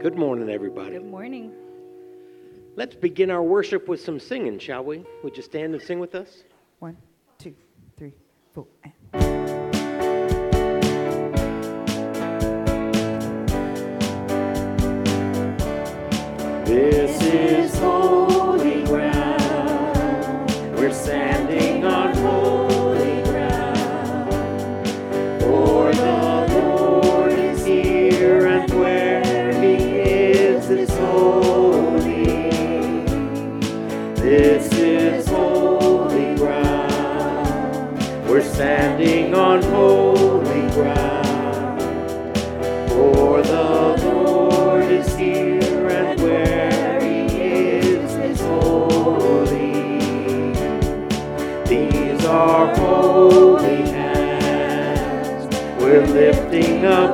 Good 0.00 0.16
morning, 0.16 0.48
everybody. 0.48 0.92
Good 0.92 1.06
morning. 1.06 1.52
Let's 2.76 2.94
begin 2.94 3.32
our 3.32 3.42
worship 3.42 3.88
with 3.88 4.00
some 4.00 4.20
singing, 4.20 4.60
shall 4.60 4.84
we? 4.84 5.04
Would 5.24 5.36
you 5.36 5.42
stand 5.42 5.74
and 5.74 5.82
sing 5.82 5.98
with 5.98 6.14
us? 6.14 6.44
One, 6.78 6.96
two, 7.36 7.52
three, 7.96 8.14
four, 8.54 8.68
and. 8.84 9.47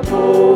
Holy 0.07 0.54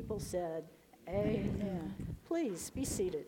people 0.00 0.18
said, 0.18 0.64
Amen. 1.08 1.94
Please 2.26 2.70
be 2.70 2.86
seated. 2.86 3.26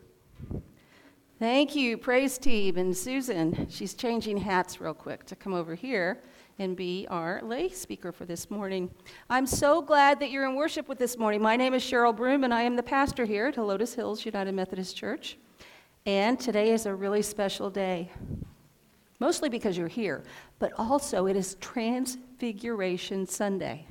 Thank 1.39 1.77
you, 1.77 1.99
praise 1.99 2.39
team, 2.39 2.79
and 2.79 2.97
Susan. 2.97 3.67
She's 3.69 3.93
changing 3.93 4.39
hats 4.39 4.81
real 4.81 4.95
quick 4.95 5.27
to 5.27 5.37
come 5.37 5.53
over 5.53 5.75
here 5.75 6.23
and 6.59 6.75
be 6.75 7.07
our 7.11 7.43
lay 7.43 7.69
speaker 7.69 8.11
for 8.11 8.25
this 8.25 8.51
morning. 8.51 8.91
I'm 9.29 9.45
so 9.45 9.83
glad 9.83 10.19
that 10.21 10.31
you're 10.31 10.49
in 10.49 10.55
worship 10.55 10.89
with 10.89 10.97
this 10.97 11.19
morning. 11.19 11.43
My 11.43 11.57
name 11.57 11.75
is 11.75 11.83
Cheryl 11.83 12.17
Broom, 12.17 12.43
and 12.43 12.55
I 12.55 12.63
am 12.63 12.75
the 12.77 12.83
pastor 12.83 13.27
here 13.27 13.49
at 13.49 13.57
Helotes 13.57 13.95
Hills 13.95 14.25
United 14.25 14.53
Methodist 14.53 14.97
Church. 14.97 15.37
And 16.07 16.41
today 16.41 16.71
is 16.71 16.87
a 16.87 16.95
really 16.95 17.21
special 17.21 17.69
day, 17.69 18.11
mostly 19.21 19.51
because 19.51 19.77
you're 19.77 19.89
here, 19.89 20.25
but 20.59 20.73
also 20.79 21.27
it 21.27 21.37
is 21.37 21.57
Transfiguration 21.57 23.27
Sunday. 23.27 23.87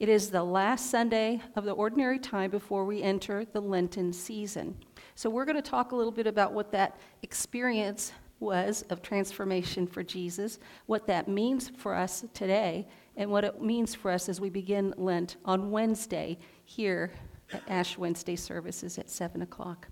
It 0.00 0.08
is 0.08 0.30
the 0.30 0.42
last 0.42 0.90
Sunday 0.90 1.40
of 1.54 1.64
the 1.64 1.72
ordinary 1.72 2.18
time 2.18 2.50
before 2.50 2.84
we 2.84 3.00
enter 3.00 3.44
the 3.44 3.60
Lenten 3.60 4.12
season. 4.12 4.76
So, 5.14 5.30
we're 5.30 5.44
going 5.44 5.54
to 5.54 5.62
talk 5.62 5.92
a 5.92 5.96
little 5.96 6.12
bit 6.12 6.26
about 6.26 6.52
what 6.52 6.72
that 6.72 6.98
experience 7.22 8.12
was 8.40 8.82
of 8.90 9.02
transformation 9.02 9.86
for 9.86 10.02
Jesus, 10.02 10.58
what 10.86 11.06
that 11.06 11.28
means 11.28 11.68
for 11.68 11.94
us 11.94 12.24
today, 12.34 12.88
and 13.16 13.30
what 13.30 13.44
it 13.44 13.62
means 13.62 13.94
for 13.94 14.10
us 14.10 14.28
as 14.28 14.40
we 14.40 14.50
begin 14.50 14.92
Lent 14.96 15.36
on 15.44 15.70
Wednesday 15.70 16.38
here 16.64 17.12
at 17.52 17.62
Ash 17.68 17.96
Wednesday 17.96 18.34
services 18.34 18.98
at 18.98 19.08
7 19.08 19.42
o'clock. 19.42 19.86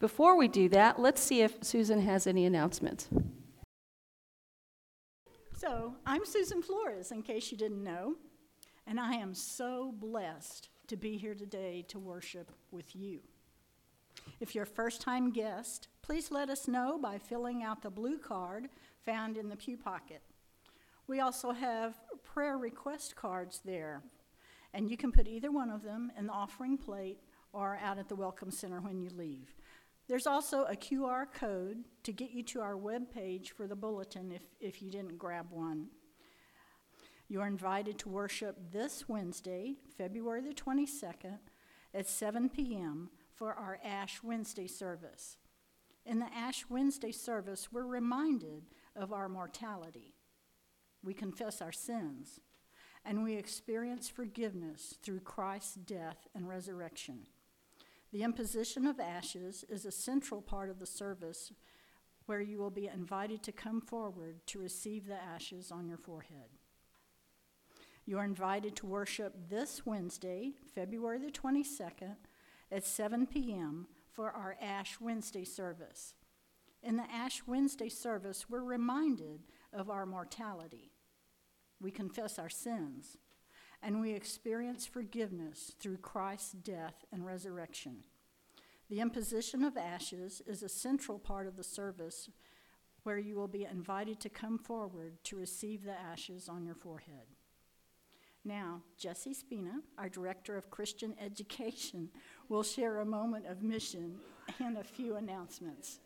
Before 0.00 0.36
we 0.36 0.48
do 0.48 0.68
that, 0.70 0.98
let's 0.98 1.20
see 1.20 1.42
if 1.42 1.62
Susan 1.62 2.00
has 2.00 2.26
any 2.26 2.44
announcements. 2.44 3.08
So, 5.56 5.94
I'm 6.04 6.26
Susan 6.26 6.60
Flores, 6.60 7.12
in 7.12 7.22
case 7.22 7.52
you 7.52 7.56
didn't 7.56 7.84
know, 7.84 8.16
and 8.86 9.00
I 9.00 9.14
am 9.14 9.34
so 9.34 9.92
blessed 9.92 10.68
to 10.88 10.96
be 10.96 11.16
here 11.16 11.34
today 11.34 11.84
to 11.88 11.98
worship 11.98 12.52
with 12.70 12.94
you. 12.94 13.20
If 14.40 14.54
you're 14.54 14.64
a 14.64 14.66
first 14.66 15.00
time 15.00 15.30
guest, 15.30 15.88
please 16.02 16.30
let 16.30 16.50
us 16.50 16.68
know 16.68 16.98
by 16.98 17.18
filling 17.18 17.62
out 17.62 17.82
the 17.82 17.90
blue 17.90 18.18
card 18.18 18.68
found 19.04 19.36
in 19.36 19.48
the 19.48 19.56
pew 19.56 19.76
pocket. 19.76 20.22
We 21.06 21.20
also 21.20 21.52
have 21.52 21.94
prayer 22.22 22.56
request 22.56 23.16
cards 23.16 23.60
there, 23.64 24.02
and 24.72 24.90
you 24.90 24.96
can 24.96 25.12
put 25.12 25.28
either 25.28 25.50
one 25.50 25.70
of 25.70 25.82
them 25.82 26.12
in 26.18 26.26
the 26.26 26.32
offering 26.32 26.78
plate 26.78 27.18
or 27.52 27.78
out 27.82 27.98
at 27.98 28.08
the 28.08 28.16
Welcome 28.16 28.50
Center 28.50 28.80
when 28.80 29.00
you 29.00 29.10
leave. 29.10 29.54
There's 30.08 30.26
also 30.26 30.64
a 30.64 30.76
QR 30.76 31.26
code 31.32 31.84
to 32.02 32.12
get 32.12 32.30
you 32.30 32.42
to 32.44 32.60
our 32.60 32.74
webpage 32.74 33.50
for 33.50 33.66
the 33.66 33.76
bulletin 33.76 34.32
if, 34.32 34.42
if 34.60 34.82
you 34.82 34.90
didn't 34.90 35.16
grab 35.16 35.46
one. 35.50 35.88
You 37.26 37.40
are 37.40 37.46
invited 37.46 37.98
to 38.00 38.10
worship 38.10 38.72
this 38.72 39.08
Wednesday, 39.08 39.76
February 39.96 40.42
the 40.42 40.52
22nd, 40.52 41.38
at 41.94 42.06
7 42.06 42.50
p.m. 42.50 43.08
for 43.32 43.54
our 43.54 43.78
Ash 43.82 44.22
Wednesday 44.22 44.66
service. 44.66 45.38
In 46.04 46.18
the 46.18 46.32
Ash 46.34 46.66
Wednesday 46.68 47.12
service, 47.12 47.72
we're 47.72 47.86
reminded 47.86 48.64
of 48.94 49.10
our 49.12 49.28
mortality. 49.28 50.14
We 51.02 51.14
confess 51.14 51.62
our 51.62 51.72
sins, 51.72 52.40
and 53.06 53.24
we 53.24 53.36
experience 53.36 54.10
forgiveness 54.10 54.98
through 55.02 55.20
Christ's 55.20 55.76
death 55.76 56.28
and 56.34 56.46
resurrection. 56.46 57.20
The 58.12 58.22
imposition 58.22 58.86
of 58.86 59.00
ashes 59.00 59.64
is 59.70 59.86
a 59.86 59.90
central 59.90 60.42
part 60.42 60.68
of 60.68 60.78
the 60.78 60.86
service 60.86 61.52
where 62.26 62.40
you 62.40 62.58
will 62.58 62.70
be 62.70 62.86
invited 62.86 63.42
to 63.44 63.52
come 63.52 63.80
forward 63.80 64.46
to 64.46 64.58
receive 64.58 65.06
the 65.06 65.20
ashes 65.20 65.72
on 65.72 65.88
your 65.88 65.98
forehead. 65.98 66.50
You 68.06 68.18
are 68.18 68.24
invited 68.24 68.76
to 68.76 68.86
worship 68.86 69.34
this 69.48 69.86
Wednesday, 69.86 70.52
February 70.74 71.18
the 71.18 71.30
22nd, 71.30 72.16
at 72.70 72.84
7 72.84 73.26
p.m. 73.26 73.86
for 74.12 74.30
our 74.30 74.56
Ash 74.60 74.98
Wednesday 75.00 75.44
service. 75.44 76.12
In 76.82 76.96
the 76.98 77.10
Ash 77.10 77.42
Wednesday 77.46 77.88
service, 77.88 78.50
we're 78.50 78.62
reminded 78.62 79.40
of 79.72 79.88
our 79.88 80.04
mortality. 80.04 80.92
We 81.80 81.90
confess 81.90 82.38
our 82.38 82.50
sins, 82.50 83.16
and 83.82 84.02
we 84.02 84.12
experience 84.12 84.84
forgiveness 84.84 85.72
through 85.80 85.98
Christ's 85.98 86.52
death 86.52 87.06
and 87.10 87.24
resurrection. 87.24 88.04
The 88.90 89.00
imposition 89.00 89.64
of 89.64 89.78
ashes 89.78 90.42
is 90.46 90.62
a 90.62 90.68
central 90.68 91.18
part 91.18 91.46
of 91.46 91.56
the 91.56 91.64
service 91.64 92.28
where 93.02 93.18
you 93.18 93.34
will 93.34 93.48
be 93.48 93.64
invited 93.64 94.20
to 94.20 94.28
come 94.28 94.58
forward 94.58 95.24
to 95.24 95.36
receive 95.36 95.84
the 95.84 95.98
ashes 95.98 96.50
on 96.50 96.66
your 96.66 96.74
forehead. 96.74 97.28
Now, 98.46 98.82
Jessie 98.98 99.32
Spina, 99.32 99.80
our 99.96 100.10
Director 100.10 100.56
of 100.56 100.70
Christian 100.70 101.14
Education, 101.18 102.10
will 102.50 102.62
share 102.62 103.00
a 103.00 103.04
moment 103.04 103.46
of 103.46 103.62
mission 103.62 104.16
and 104.58 104.76
a 104.76 104.84
few 104.84 105.16
announcements. 105.16 106.00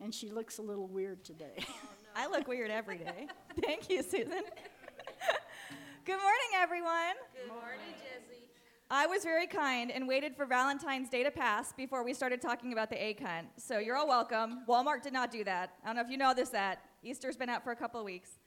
And 0.00 0.14
she 0.14 0.30
looks 0.30 0.58
a 0.58 0.62
little 0.62 0.86
weird 0.86 1.24
today. 1.24 1.58
I 2.16 2.26
look 2.26 2.48
weird 2.48 2.70
every 2.70 2.96
day. 2.96 3.26
Thank 3.62 3.90
you, 3.90 4.02
Susan. 4.02 4.30
Good 6.06 6.16
morning, 6.16 6.48
everyone. 6.56 7.16
Good 7.34 7.48
morning, 7.48 7.92
Jesse. 7.98 8.48
I 8.90 9.06
was 9.06 9.22
very 9.22 9.46
kind 9.46 9.90
and 9.90 10.08
waited 10.08 10.34
for 10.34 10.46
Valentine's 10.46 11.10
Day 11.10 11.22
to 11.22 11.30
pass 11.30 11.74
before 11.74 12.02
we 12.02 12.14
started 12.14 12.40
talking 12.40 12.72
about 12.72 12.88
the 12.88 13.02
egg 13.02 13.22
hunt. 13.22 13.48
So 13.58 13.78
you're 13.78 13.96
all 13.96 14.08
welcome. 14.08 14.64
Walmart 14.66 15.02
did 15.02 15.12
not 15.12 15.30
do 15.30 15.44
that. 15.44 15.74
I 15.84 15.88
don't 15.88 15.96
know 15.96 16.02
if 16.02 16.08
you 16.08 16.16
know 16.16 16.32
this, 16.32 16.48
that 16.48 16.80
Easter's 17.02 17.36
been 17.36 17.50
out 17.50 17.62
for 17.62 17.72
a 17.72 17.76
couple 17.76 18.00
of 18.00 18.06
weeks. 18.06 18.38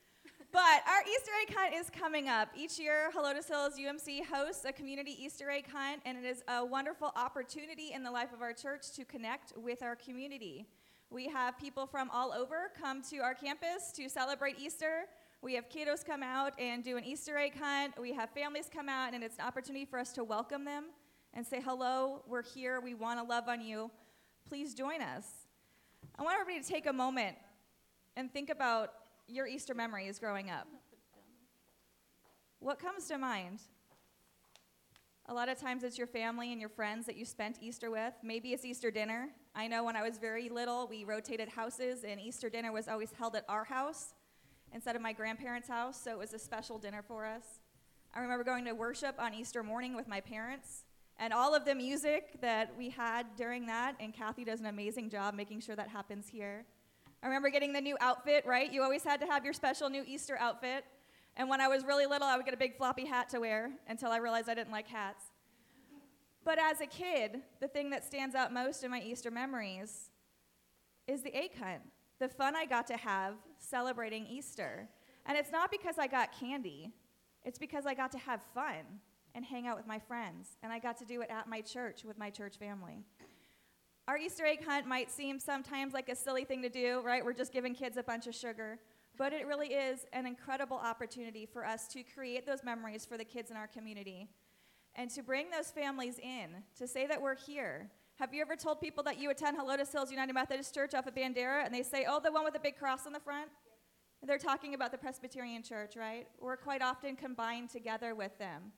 But 0.51 0.83
our 0.86 1.01
Easter 1.09 1.31
egg 1.42 1.56
hunt 1.56 1.74
is 1.74 1.89
coming 1.89 2.27
up. 2.27 2.50
Each 2.57 2.77
year, 2.77 3.09
Helotes 3.15 3.48
Hills 3.48 3.75
UMC 3.80 4.25
hosts 4.25 4.65
a 4.65 4.74
community 4.74 5.15
Easter 5.18 5.50
egg 5.50 5.65
hunt, 5.71 6.01
and 6.03 6.18
it 6.18 6.25
is 6.25 6.44
a 6.50 6.65
wonderful 6.65 7.13
opportunity 7.15 7.94
in 7.94 8.03
the 8.03 8.12
life 8.12 8.33
of 8.33 8.42
our 8.42 8.51
church 8.51 8.92
to 8.98 9.06
connect 9.06 9.53
with 9.56 9.81
our 9.81 9.95
community. 9.95 10.65
We 11.09 11.30
have 11.30 11.57
people 11.57 11.86
from 11.86 12.09
all 12.09 12.33
over 12.33 12.69
come 12.77 13.01
to 13.03 13.19
our 13.19 13.33
campus 13.33 13.94
to 13.95 14.09
celebrate 14.09 14.59
Easter. 14.59 15.06
We 15.42 15.53
have 15.53 15.69
kiddos 15.69 16.06
come 16.06 16.21
out 16.21 16.51
and 16.59 16.83
do 16.83 16.98
an 16.98 17.06
Easter 17.06 17.38
egg 17.38 17.53
hunt. 17.57 17.94
We 17.98 18.12
have 18.13 18.30
families 18.31 18.69
come 18.74 18.89
out, 18.89 19.13
and 19.13 19.24
it's 19.24 19.38
an 19.38 19.45
opportunity 19.45 19.86
for 19.86 20.00
us 20.00 20.12
to 20.13 20.24
welcome 20.25 20.65
them 20.65 20.88
and 21.33 21.48
say, 21.48 21.62
Hello, 21.62 22.24
we're 22.27 22.44
here. 22.44 22.81
We 22.81 22.94
want 22.94 23.21
to 23.21 23.24
love 23.25 23.48
on 23.48 23.62
you. 23.62 23.89
Please 24.50 24.74
join 24.74 25.01
us. 25.01 25.25
I 26.19 26.24
want 26.24 26.38
everybody 26.38 26.62
to 26.62 26.69
take 26.69 26.88
a 26.88 26.94
moment 26.94 27.38
and 28.18 28.30
think 28.33 28.50
about 28.50 28.92
your 29.31 29.47
Easter 29.47 29.73
memories 29.73 30.19
growing 30.19 30.49
up? 30.49 30.67
What 32.59 32.79
comes 32.79 33.07
to 33.07 33.17
mind? 33.17 33.59
A 35.27 35.33
lot 35.33 35.49
of 35.49 35.57
times 35.57 35.83
it's 35.83 35.97
your 35.97 36.07
family 36.07 36.51
and 36.51 36.59
your 36.59 36.69
friends 36.69 37.05
that 37.05 37.15
you 37.15 37.23
spent 37.23 37.57
Easter 37.61 37.89
with. 37.89 38.13
Maybe 38.21 38.49
it's 38.49 38.65
Easter 38.65 38.91
dinner. 38.91 39.29
I 39.55 39.67
know 39.67 39.83
when 39.83 39.95
I 39.95 40.01
was 40.01 40.17
very 40.17 40.49
little, 40.49 40.87
we 40.87 41.03
rotated 41.03 41.47
houses, 41.47 42.03
and 42.03 42.19
Easter 42.19 42.49
dinner 42.49 42.71
was 42.71 42.87
always 42.87 43.11
held 43.17 43.35
at 43.35 43.45
our 43.47 43.63
house 43.63 44.13
instead 44.73 44.95
of 44.95 45.01
my 45.01 45.13
grandparents' 45.13 45.69
house, 45.69 46.01
so 46.01 46.11
it 46.11 46.17
was 46.17 46.33
a 46.33 46.39
special 46.39 46.77
dinner 46.77 47.01
for 47.01 47.25
us. 47.25 47.59
I 48.13 48.19
remember 48.19 48.43
going 48.43 48.65
to 48.65 48.73
worship 48.73 49.15
on 49.19 49.33
Easter 49.33 49.63
morning 49.63 49.95
with 49.95 50.07
my 50.07 50.19
parents, 50.19 50.83
and 51.17 51.33
all 51.33 51.55
of 51.55 51.65
the 51.65 51.75
music 51.75 52.41
that 52.41 52.73
we 52.77 52.89
had 52.89 53.25
during 53.37 53.65
that, 53.67 53.95
and 53.99 54.13
Kathy 54.13 54.43
does 54.43 54.59
an 54.59 54.65
amazing 54.65 55.09
job 55.09 55.33
making 55.33 55.61
sure 55.61 55.75
that 55.75 55.87
happens 55.87 56.27
here. 56.27 56.65
I 57.23 57.27
remember 57.27 57.50
getting 57.50 57.71
the 57.73 57.81
new 57.81 57.97
outfit, 58.01 58.45
right? 58.45 58.71
You 58.71 58.81
always 58.81 59.03
had 59.03 59.19
to 59.21 59.27
have 59.27 59.45
your 59.45 59.53
special 59.53 59.89
new 59.89 60.03
Easter 60.07 60.38
outfit. 60.39 60.85
And 61.38 61.50
when 61.50 61.62
I 61.62 61.68
was 61.68 61.85
really 61.85 62.06
little, 62.06 62.27
I 62.27 62.35
would 62.35 62.45
get 62.45 62.53
a 62.53 62.57
big 62.57 62.75
floppy 62.75 63.06
hat 63.06 63.29
to 63.29 63.39
wear 63.39 63.71
until 63.88 64.12
I 64.12 64.18
realized 64.18 64.50
I 64.50 64.56
didn't 64.56 64.71
like 64.71 64.88
hats. 64.88 65.25
But 66.44 66.57
as 66.59 66.81
a 66.81 66.88
kid, 66.88 67.41
the 67.59 67.68
thing 67.68 67.91
that 67.91 68.03
stands 68.03 68.35
out 68.35 68.51
most 68.51 68.83
in 68.83 68.89
my 68.89 69.00
Easter 69.01 69.29
memories 69.29 70.09
is 71.07 71.21
the 71.21 71.33
egg 71.35 71.51
hunt, 71.59 71.81
the 72.19 72.27
fun 72.27 72.56
I 72.56 72.65
got 72.65 72.88
to 72.88 72.97
have 72.97 73.35
celebrating 73.59 74.25
Easter. 74.25 74.89
And 75.27 75.38
it's 75.38 75.51
not 75.51 75.69
because 75.69 76.00
I 76.00 76.07
got 76.07 76.31
candy, 76.38 76.91
it's 77.44 77.59
because 77.59 77.85
I 77.85 77.94
got 77.94 78.12
to 78.13 78.17
have 78.17 78.41
fun 78.56 79.00
and 79.35 79.45
hang 79.45 79.67
out 79.67 79.77
with 79.77 79.88
my 79.88 80.00
friends. 80.00 80.57
And 80.63 80.74
I 80.74 80.79
got 80.79 80.97
to 80.97 81.06
do 81.06 81.21
it 81.21 81.29
at 81.29 81.47
my 81.47 81.62
church 81.62 82.03
with 82.03 82.17
my 82.17 82.31
church 82.31 82.57
family. 82.57 83.06
Our 84.11 84.17
Easter 84.17 84.45
egg 84.45 84.65
hunt 84.65 84.85
might 84.85 85.09
seem 85.09 85.39
sometimes 85.39 85.93
like 85.93 86.09
a 86.09 86.15
silly 86.17 86.43
thing 86.43 86.61
to 86.63 86.67
do, 86.67 87.01
right? 87.01 87.23
We're 87.23 87.31
just 87.31 87.53
giving 87.53 87.73
kids 87.73 87.95
a 87.95 88.03
bunch 88.03 88.27
of 88.27 88.35
sugar. 88.35 88.77
But 89.17 89.31
it 89.31 89.47
really 89.47 89.67
is 89.67 90.05
an 90.11 90.25
incredible 90.25 90.75
opportunity 90.75 91.45
for 91.45 91.65
us 91.65 91.87
to 91.93 92.03
create 92.03 92.45
those 92.45 92.61
memories 92.61 93.05
for 93.05 93.17
the 93.17 93.23
kids 93.23 93.51
in 93.51 93.55
our 93.55 93.67
community 93.67 94.27
and 94.95 95.09
to 95.11 95.23
bring 95.23 95.49
those 95.49 95.71
families 95.71 96.19
in, 96.19 96.49
to 96.77 96.89
say 96.89 97.07
that 97.07 97.21
we're 97.21 97.37
here. 97.37 97.89
Have 98.19 98.33
you 98.33 98.41
ever 98.41 98.57
told 98.57 98.81
people 98.81 99.01
that 99.05 99.17
you 99.17 99.29
attend 99.29 99.57
Helotes 99.57 99.93
Hills 99.93 100.11
United 100.11 100.33
Methodist 100.33 100.75
Church 100.75 100.93
off 100.93 101.07
of 101.07 101.15
Bandera 101.15 101.63
and 101.65 101.73
they 101.73 101.81
say, 101.81 102.05
oh, 102.05 102.19
the 102.19 102.33
one 102.33 102.43
with 102.43 102.53
the 102.53 102.59
big 102.59 102.77
cross 102.77 103.07
on 103.07 103.13
the 103.13 103.19
front? 103.21 103.49
They're 104.21 104.37
talking 104.37 104.73
about 104.73 104.91
the 104.91 104.97
Presbyterian 104.97 105.63
Church, 105.63 105.95
right? 105.95 106.27
We're 106.37 106.57
quite 106.57 106.81
often 106.81 107.15
combined 107.15 107.69
together 107.69 108.13
with 108.13 108.37
them. 108.39 108.73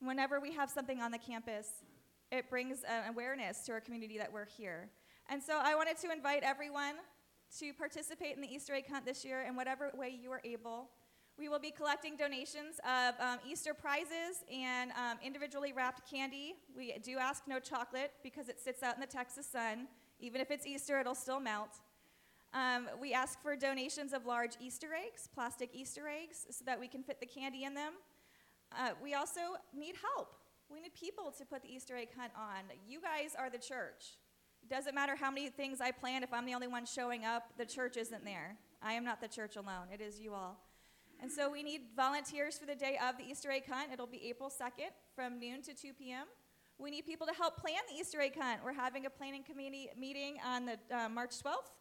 Whenever 0.00 0.38
we 0.38 0.52
have 0.52 0.68
something 0.68 1.00
on 1.00 1.12
the 1.12 1.18
campus, 1.18 1.82
it 2.30 2.48
brings 2.48 2.84
an 2.84 3.08
awareness 3.10 3.60
to 3.66 3.72
our 3.72 3.80
community 3.80 4.18
that 4.18 4.32
we're 4.32 4.46
here. 4.46 4.88
And 5.28 5.42
so 5.42 5.58
I 5.62 5.74
wanted 5.74 5.98
to 5.98 6.10
invite 6.10 6.42
everyone 6.42 6.94
to 7.58 7.72
participate 7.72 8.36
in 8.36 8.40
the 8.40 8.52
Easter 8.52 8.74
egg 8.74 8.84
hunt 8.88 9.04
this 9.04 9.24
year 9.24 9.42
in 9.42 9.56
whatever 9.56 9.90
way 9.96 10.16
you 10.22 10.30
are 10.30 10.40
able. 10.44 10.88
We 11.38 11.48
will 11.48 11.58
be 11.58 11.70
collecting 11.70 12.16
donations 12.16 12.80
of 12.84 13.14
um, 13.18 13.38
Easter 13.48 13.74
prizes 13.74 14.44
and 14.52 14.90
um, 14.92 15.18
individually 15.24 15.72
wrapped 15.72 16.08
candy. 16.08 16.54
We 16.76 16.94
do 17.02 17.18
ask 17.18 17.44
no 17.48 17.58
chocolate 17.58 18.12
because 18.22 18.48
it 18.48 18.60
sits 18.60 18.82
out 18.82 18.94
in 18.94 19.00
the 19.00 19.06
Texas 19.06 19.46
sun. 19.46 19.88
Even 20.20 20.40
if 20.40 20.50
it's 20.50 20.66
Easter, 20.66 21.00
it'll 21.00 21.14
still 21.14 21.40
melt. 21.40 21.80
Um, 22.52 22.88
we 23.00 23.12
ask 23.12 23.40
for 23.40 23.56
donations 23.56 24.12
of 24.12 24.26
large 24.26 24.56
Easter 24.60 24.88
eggs, 24.92 25.28
plastic 25.32 25.70
Easter 25.72 26.08
eggs, 26.08 26.46
so 26.50 26.64
that 26.66 26.78
we 26.78 26.88
can 26.88 27.02
fit 27.02 27.20
the 27.20 27.26
candy 27.26 27.64
in 27.64 27.74
them. 27.74 27.94
Uh, 28.76 28.90
we 29.02 29.14
also 29.14 29.40
need 29.74 29.94
help. 30.14 30.34
We 30.70 30.80
need 30.80 30.94
people 30.94 31.32
to 31.36 31.44
put 31.44 31.62
the 31.62 31.72
Easter 31.72 31.96
egg 31.96 32.08
hunt 32.16 32.32
on. 32.36 32.64
You 32.86 33.00
guys 33.00 33.34
are 33.36 33.50
the 33.50 33.58
church. 33.58 34.18
It 34.62 34.70
doesn't 34.72 34.94
matter 34.94 35.16
how 35.16 35.30
many 35.30 35.48
things 35.48 35.80
I 35.80 35.90
plan, 35.90 36.22
if 36.22 36.32
I'm 36.32 36.46
the 36.46 36.54
only 36.54 36.68
one 36.68 36.86
showing 36.86 37.24
up, 37.24 37.50
the 37.58 37.66
church 37.66 37.96
isn't 37.96 38.24
there. 38.24 38.56
I 38.80 38.92
am 38.92 39.04
not 39.04 39.20
the 39.20 39.28
church 39.28 39.56
alone, 39.56 39.88
it 39.92 40.00
is 40.00 40.20
you 40.20 40.32
all. 40.32 40.58
And 41.20 41.30
so 41.30 41.50
we 41.50 41.62
need 41.62 41.82
volunteers 41.96 42.56
for 42.56 42.66
the 42.66 42.74
day 42.74 42.98
of 43.04 43.18
the 43.18 43.24
Easter 43.24 43.50
egg 43.50 43.64
hunt. 43.68 43.90
It'll 43.92 44.06
be 44.06 44.24
April 44.28 44.48
2nd 44.48 44.90
from 45.14 45.38
noon 45.38 45.60
to 45.62 45.74
2 45.74 45.92
p.m. 45.92 46.26
We 46.78 46.90
need 46.90 47.04
people 47.04 47.26
to 47.26 47.34
help 47.34 47.58
plan 47.58 47.80
the 47.90 48.00
Easter 48.00 48.20
egg 48.20 48.38
hunt. 48.40 48.60
We're 48.64 48.72
having 48.72 49.04
a 49.04 49.10
planning 49.10 49.42
committee 49.42 49.90
meeting 49.98 50.36
on 50.46 50.66
the 50.66 50.78
uh, 50.96 51.08
March 51.10 51.32
12th. 51.42 51.72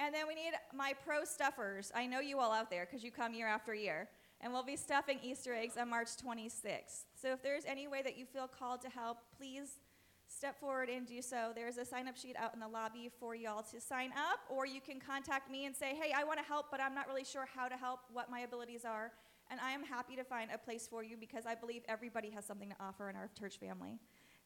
And 0.00 0.12
then 0.12 0.26
we 0.26 0.34
need 0.34 0.52
my 0.74 0.94
pro 1.04 1.24
stuffers. 1.24 1.92
I 1.94 2.06
know 2.06 2.18
you 2.18 2.40
all 2.40 2.50
out 2.50 2.70
there 2.70 2.88
because 2.90 3.04
you 3.04 3.12
come 3.12 3.34
year 3.34 3.46
after 3.46 3.72
year 3.72 4.08
and 4.42 4.52
we'll 4.52 4.64
be 4.64 4.76
stuffing 4.76 5.18
Easter 5.22 5.54
eggs 5.54 5.76
on 5.76 5.88
March 5.88 6.08
26th. 6.16 7.04
So 7.14 7.32
if 7.32 7.42
there's 7.42 7.64
any 7.64 7.86
way 7.86 8.02
that 8.02 8.18
you 8.18 8.26
feel 8.26 8.48
called 8.48 8.82
to 8.82 8.88
help, 8.88 9.18
please 9.38 9.78
step 10.26 10.58
forward 10.58 10.88
and 10.88 11.06
do 11.06 11.22
so. 11.22 11.52
There's 11.54 11.78
a 11.78 11.84
sign 11.84 12.08
up 12.08 12.16
sheet 12.16 12.36
out 12.36 12.54
in 12.54 12.60
the 12.60 12.68
lobby 12.68 13.10
for 13.20 13.34
y'all 13.34 13.62
to 13.62 13.80
sign 13.80 14.10
up, 14.12 14.40
or 14.50 14.66
you 14.66 14.80
can 14.80 14.98
contact 14.98 15.50
me 15.50 15.66
and 15.66 15.76
say, 15.76 15.94
hey, 15.94 16.12
I 16.16 16.24
want 16.24 16.40
to 16.40 16.44
help, 16.44 16.66
but 16.70 16.80
I'm 16.80 16.94
not 16.94 17.06
really 17.06 17.24
sure 17.24 17.46
how 17.54 17.68
to 17.68 17.76
help, 17.76 18.00
what 18.12 18.30
my 18.30 18.40
abilities 18.40 18.84
are. 18.84 19.12
And 19.50 19.60
I 19.60 19.72
am 19.72 19.84
happy 19.84 20.16
to 20.16 20.24
find 20.24 20.50
a 20.50 20.58
place 20.58 20.88
for 20.88 21.04
you 21.04 21.16
because 21.16 21.44
I 21.46 21.54
believe 21.54 21.82
everybody 21.86 22.30
has 22.30 22.44
something 22.44 22.70
to 22.70 22.76
offer 22.80 23.10
in 23.10 23.16
our 23.16 23.28
church 23.38 23.58
family. 23.58 23.98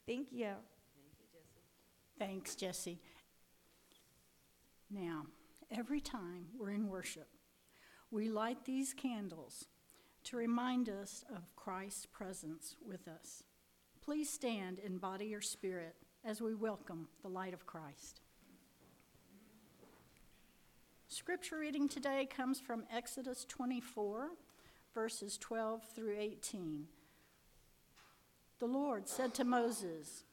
Thank 0.06 0.32
you. 0.32 0.50
Thanks, 2.18 2.54
Jesse. 2.54 2.98
Now, 4.90 5.26
every 5.70 6.00
time 6.00 6.46
we're 6.58 6.70
in 6.70 6.88
worship, 6.88 7.28
we 8.10 8.28
light 8.28 8.64
these 8.64 8.94
candles 8.94 9.66
to 10.26 10.36
remind 10.36 10.88
us 10.88 11.24
of 11.32 11.54
Christ's 11.54 12.04
presence 12.04 12.74
with 12.84 13.06
us. 13.06 13.44
Please 14.04 14.28
stand 14.28 14.80
in 14.80 14.98
body 14.98 15.32
or 15.32 15.40
spirit 15.40 15.94
as 16.24 16.40
we 16.40 16.52
welcome 16.52 17.06
the 17.22 17.28
light 17.28 17.54
of 17.54 17.64
Christ. 17.64 18.20
Scripture 21.06 21.58
reading 21.58 21.88
today 21.88 22.26
comes 22.26 22.58
from 22.58 22.82
Exodus 22.92 23.44
24, 23.48 24.30
verses 24.92 25.38
12 25.38 25.84
through 25.94 26.16
18. 26.18 26.86
The 28.58 28.66
Lord 28.66 29.08
said 29.08 29.32
to 29.34 29.44
Moses, 29.44 30.24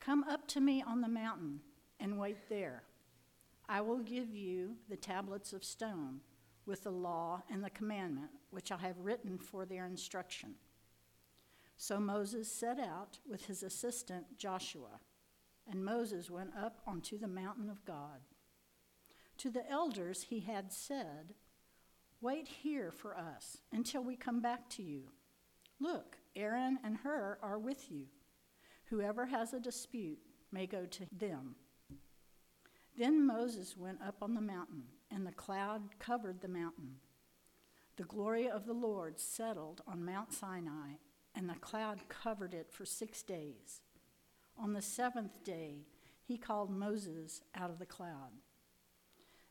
Come 0.00 0.24
up 0.24 0.48
to 0.48 0.60
me 0.60 0.82
on 0.82 1.02
the 1.02 1.08
mountain 1.08 1.60
and 2.00 2.18
wait 2.18 2.48
there. 2.48 2.84
I 3.68 3.82
will 3.82 3.98
give 3.98 4.34
you 4.34 4.76
the 4.88 4.96
tablets 4.96 5.52
of 5.52 5.62
stone 5.62 6.20
with 6.66 6.82
the 6.82 6.90
law 6.90 7.42
and 7.50 7.62
the 7.62 7.70
commandment, 7.70 8.30
which 8.56 8.72
I 8.72 8.78
have 8.78 8.98
written 9.00 9.36
for 9.36 9.66
their 9.66 9.84
instruction. 9.84 10.54
So 11.76 12.00
Moses 12.00 12.50
set 12.50 12.80
out 12.80 13.18
with 13.28 13.44
his 13.44 13.62
assistant 13.62 14.38
Joshua, 14.38 14.98
and 15.70 15.84
Moses 15.84 16.30
went 16.30 16.52
up 16.58 16.80
onto 16.86 17.18
the 17.18 17.28
mountain 17.28 17.68
of 17.68 17.84
God. 17.84 18.22
To 19.36 19.50
the 19.50 19.70
elders 19.70 20.22
he 20.30 20.40
had 20.40 20.72
said, 20.72 21.34
Wait 22.22 22.48
here 22.48 22.90
for 22.90 23.14
us 23.14 23.58
until 23.72 24.02
we 24.02 24.16
come 24.16 24.40
back 24.40 24.70
to 24.70 24.82
you. 24.82 25.02
Look, 25.78 26.16
Aaron 26.34 26.78
and 26.82 26.96
Hur 26.96 27.38
are 27.42 27.58
with 27.58 27.90
you. 27.92 28.06
Whoever 28.86 29.26
has 29.26 29.52
a 29.52 29.60
dispute 29.60 30.18
may 30.50 30.66
go 30.66 30.86
to 30.86 31.06
them. 31.12 31.56
Then 32.96 33.26
Moses 33.26 33.76
went 33.76 34.00
up 34.00 34.22
on 34.22 34.32
the 34.32 34.40
mountain, 34.40 34.84
and 35.10 35.26
the 35.26 35.32
cloud 35.32 35.82
covered 35.98 36.40
the 36.40 36.48
mountain. 36.48 36.94
The 37.96 38.04
glory 38.04 38.48
of 38.48 38.66
the 38.66 38.74
Lord 38.74 39.18
settled 39.18 39.80
on 39.86 40.04
Mount 40.04 40.32
Sinai, 40.32 40.96
and 41.34 41.48
the 41.48 41.54
cloud 41.54 42.00
covered 42.08 42.52
it 42.52 42.70
for 42.70 42.84
six 42.84 43.22
days. 43.22 43.80
On 44.58 44.74
the 44.74 44.82
seventh 44.82 45.42
day, 45.44 45.86
he 46.22 46.36
called 46.36 46.70
Moses 46.70 47.42
out 47.54 47.70
of 47.70 47.78
the 47.78 47.86
cloud. 47.86 48.32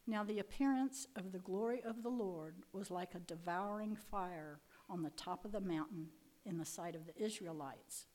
Now, 0.08 0.24
the 0.24 0.40
appearance 0.40 1.08
of 1.16 1.32
the 1.32 1.40
glory 1.40 1.82
of 1.84 2.04
the 2.04 2.10
Lord 2.10 2.58
was 2.72 2.92
like 2.92 3.16
a 3.16 3.20
devouring 3.20 3.96
fire 3.96 4.60
on 4.88 5.02
the 5.02 5.10
top 5.12 5.46
of 5.46 5.52
the 5.52 5.62
mountain 5.62 6.10
in 6.46 6.58
the 6.58 6.66
sight 6.66 6.96
of 6.96 7.08
the 7.08 7.20
Israelites. 7.24 8.06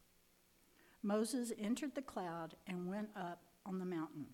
Moses 1.02 1.52
entered 1.58 1.96
the 1.96 2.02
cloud 2.02 2.54
and 2.66 2.88
went 2.88 3.08
up 3.16 3.42
on 3.66 3.80
the 3.80 3.84
mountain. 3.84 4.26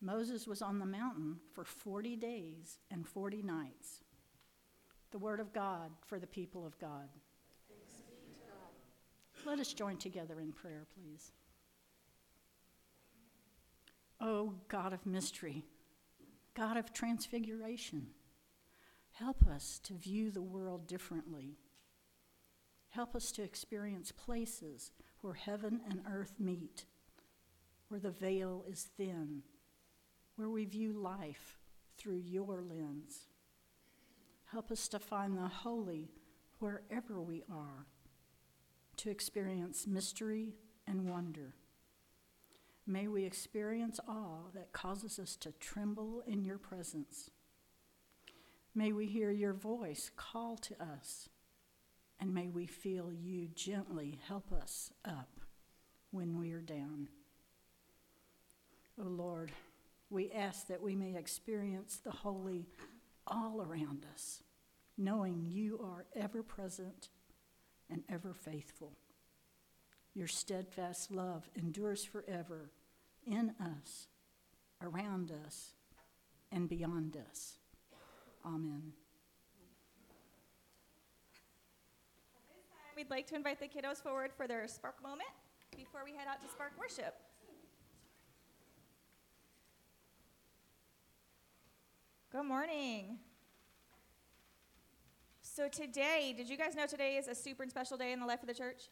Moses 0.00 0.46
was 0.46 0.62
on 0.62 0.78
the 0.78 0.86
mountain 0.86 1.36
for 1.52 1.64
40 1.64 2.16
days 2.16 2.78
and 2.90 3.06
40 3.06 3.42
nights. 3.42 4.00
The 5.16 5.24
word 5.24 5.40
of 5.40 5.54
God 5.54 5.92
for 6.04 6.18
the 6.18 6.26
people 6.26 6.66
of 6.66 6.78
God. 6.78 7.08
Let 9.46 9.58
us 9.58 9.72
join 9.72 9.96
together 9.96 10.42
in 10.42 10.52
prayer, 10.52 10.84
please. 10.94 11.32
Oh, 14.20 14.52
God 14.68 14.92
of 14.92 15.06
mystery, 15.06 15.64
God 16.54 16.76
of 16.76 16.92
transfiguration, 16.92 18.08
help 19.12 19.46
us 19.46 19.80
to 19.84 19.94
view 19.94 20.30
the 20.30 20.42
world 20.42 20.86
differently. 20.86 21.56
Help 22.90 23.16
us 23.16 23.32
to 23.32 23.42
experience 23.42 24.12
places 24.12 24.90
where 25.22 25.32
heaven 25.32 25.80
and 25.88 26.02
earth 26.12 26.34
meet, 26.38 26.84
where 27.88 28.00
the 28.00 28.10
veil 28.10 28.66
is 28.68 28.90
thin, 28.98 29.44
where 30.34 30.50
we 30.50 30.66
view 30.66 30.92
life 30.92 31.56
through 31.96 32.20
your 32.22 32.60
lens. 32.60 33.28
Help 34.56 34.70
us 34.70 34.88
to 34.88 34.98
find 34.98 35.36
the 35.36 35.48
holy 35.48 36.08
wherever 36.60 37.20
we 37.20 37.44
are, 37.52 37.84
to 38.96 39.10
experience 39.10 39.86
mystery 39.86 40.54
and 40.86 41.10
wonder. 41.10 41.52
May 42.86 43.06
we 43.06 43.26
experience 43.26 44.00
awe 44.08 44.48
that 44.54 44.72
causes 44.72 45.18
us 45.18 45.36
to 45.40 45.52
tremble 45.52 46.22
in 46.26 46.42
your 46.42 46.56
presence. 46.56 47.28
May 48.74 48.92
we 48.92 49.04
hear 49.04 49.30
your 49.30 49.52
voice 49.52 50.10
call 50.16 50.56
to 50.56 50.82
us, 50.82 51.28
and 52.18 52.32
may 52.32 52.48
we 52.48 52.64
feel 52.64 53.12
you 53.12 53.48
gently 53.54 54.18
help 54.26 54.50
us 54.54 54.90
up 55.04 55.38
when 56.12 56.38
we 56.38 56.52
are 56.52 56.62
down. 56.62 57.10
O 58.98 59.02
oh 59.04 59.10
Lord, 59.10 59.52
we 60.08 60.32
ask 60.32 60.66
that 60.68 60.80
we 60.80 60.96
may 60.96 61.14
experience 61.14 62.00
the 62.02 62.10
holy 62.10 62.64
all 63.26 63.60
around 63.60 64.06
us, 64.14 64.42
knowing 64.98 65.44
you 65.46 65.78
are 65.82 66.06
ever 66.14 66.42
present 66.42 67.08
and 67.90 68.02
ever 68.08 68.32
faithful. 68.32 68.92
Your 70.14 70.28
steadfast 70.28 71.10
love 71.10 71.48
endures 71.54 72.04
forever 72.04 72.70
in 73.26 73.54
us, 73.60 74.08
around 74.80 75.32
us, 75.46 75.72
and 76.50 76.68
beyond 76.68 77.18
us. 77.30 77.58
Amen. 78.44 78.92
We'd 82.96 83.10
like 83.10 83.26
to 83.26 83.34
invite 83.34 83.60
the 83.60 83.66
kiddos 83.68 84.02
forward 84.02 84.30
for 84.34 84.46
their 84.46 84.66
spark 84.66 85.02
moment 85.02 85.28
before 85.76 86.00
we 86.02 86.12
head 86.12 86.26
out 86.28 86.40
to 86.40 86.48
spark 86.48 86.72
worship. 86.78 87.14
Good 92.32 92.44
morning. 92.44 93.18
So, 95.56 95.68
today, 95.68 96.34
did 96.36 96.50
you 96.50 96.58
guys 96.58 96.74
know 96.74 96.84
today 96.84 97.16
is 97.16 97.28
a 97.28 97.34
super 97.34 97.66
special 97.66 97.96
day 97.96 98.12
in 98.12 98.20
the 98.20 98.26
life 98.26 98.42
of 98.42 98.46
the 98.46 98.52
church? 98.52 98.90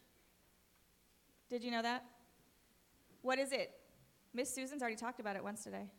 Did 1.47 1.63
you 1.63 1.69
know 1.69 1.83
that? 1.83 2.03
What 3.21 3.37
is 3.37 3.51
it? 3.51 3.69
Miss 4.33 4.51
Susan's 4.51 4.81
already 4.81 4.97
talked 4.97 5.19
about 5.19 5.35
it 5.35 5.43
once 5.43 5.63
today. 5.63 5.91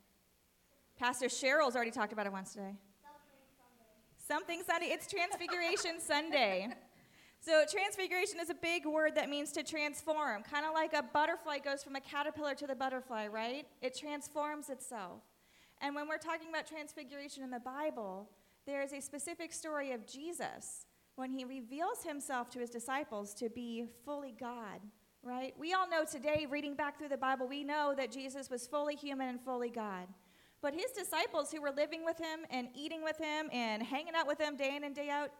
Pastor 0.99 1.27
Cheryl's 1.27 1.77
already 1.77 1.93
talked 1.93 2.13
about 2.13 2.27
it 2.27 2.33
once 2.33 2.53
today. 2.53 2.75
Something 4.19 4.65
Sunday. 4.67 4.87
It's 4.87 5.07
Transfiguration 5.07 6.01
Sunday. 6.05 6.71
So, 7.39 7.63
transfiguration 7.71 8.41
is 8.41 8.51
a 8.51 8.55
big 8.55 8.87
word 8.87 9.15
that 9.15 9.29
means 9.29 9.53
to 9.53 9.63
transform, 9.63 10.43
kind 10.43 10.67
of 10.67 10.75
like 10.75 10.95
a 10.95 11.05
butterfly 11.05 11.59
goes 11.59 11.85
from 11.85 11.95
a 11.95 12.01
caterpillar 12.01 12.57
to 12.57 12.67
the 12.67 12.75
butterfly, 12.75 13.29
right? 13.29 13.69
It 13.83 13.97
transforms 13.97 14.69
itself. 14.69 15.23
And 15.81 15.95
when 15.95 16.09
we're 16.09 16.19
talking 16.19 16.49
about 16.49 16.67
transfiguration 16.67 17.45
in 17.45 17.51
the 17.51 17.61
Bible, 17.61 18.31
there 18.67 18.83
is 18.83 18.93
a 18.93 19.01
specific 19.01 19.53
story 19.53 19.93
of 19.93 20.07
Jesus 20.07 20.87
when 21.15 21.31
he 21.31 21.45
reveals 21.45 22.03
himself 22.03 22.51
to 22.51 22.59
his 22.59 22.69
disciples 22.69 23.33
to 23.35 23.49
be 23.49 23.87
fully 24.05 24.35
God, 24.39 24.81
right? 25.23 25.55
We 25.59 25.73
all 25.73 25.89
know 25.89 26.05
today, 26.05 26.47
reading 26.51 26.75
back 26.75 26.99
through 26.99 27.09
the 27.09 27.17
Bible, 27.17 27.47
we 27.47 27.65
know 27.65 27.95
that 27.97 28.11
Jesus 28.11 28.51
was 28.51 28.67
fully 28.67 28.97
human 28.97 29.29
and 29.29 29.41
fully 29.41 29.71
God. 29.71 30.09
But 30.61 30.75
his 30.75 30.91
disciples 30.91 31.53
who 31.53 31.63
were 31.63 31.71
living 31.71 32.05
with 32.05 32.19
him 32.19 32.41
and 32.51 32.69
eating 32.75 33.05
with 33.05 33.19
him 33.19 33.49
and 33.53 33.83
hanging 33.83 34.15
out 34.17 34.27
with 34.27 34.41
him 34.41 34.57
day 34.57 34.75
in 34.75 34.85
and 34.85 34.95
day 34.95 35.11
out, 35.11 35.31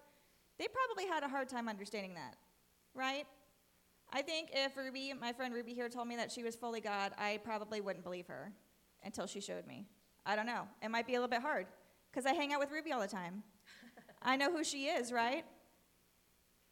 they 0.59 0.69
probably 0.69 1.11
had 1.13 1.25
a 1.25 1.29
hard 1.29 1.49
time 1.49 1.69
understanding 1.69 2.15
that, 2.15 2.37
right? 2.95 3.25
I 4.13 4.23
think 4.23 4.51
if 4.53 4.77
Ruby, 4.77 5.13
my 5.21 5.33
friend 5.33 5.53
Ruby 5.53 5.75
here, 5.75 5.89
told 5.89 6.07
me 6.07 6.17
that 6.17 6.31
she 6.31 6.45
was 6.45 6.55
fully 6.55 6.81
God, 6.81 7.13
I 7.19 7.41
probably 7.43 7.81
wouldn't 7.81 8.05
believe 8.05 8.29
her 8.29 8.53
until 9.05 9.27
she 9.27 9.41
showed 9.41 9.67
me. 9.67 9.85
I 10.25 10.37
don't 10.37 10.47
know. 10.47 10.63
It 10.81 10.91
might 10.91 11.07
be 11.07 11.15
a 11.15 11.17
little 11.17 11.29
bit 11.29 11.43
hard 11.43 11.67
because 12.17 12.25
I 12.25 12.33
hang 12.33 12.55
out 12.55 12.61
with 12.61 12.71
Ruby 12.71 12.93
all 12.93 13.01
the 13.01 13.07
time. 13.07 13.43
I 14.23 14.39
know 14.39 14.51
who 14.51 14.65
she 14.65 14.87
is, 14.87 15.13
right? 15.13 15.45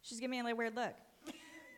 She's 0.01 0.19
giving 0.19 0.43
me 0.43 0.51
a 0.51 0.55
weird 0.55 0.75
look. 0.75 0.95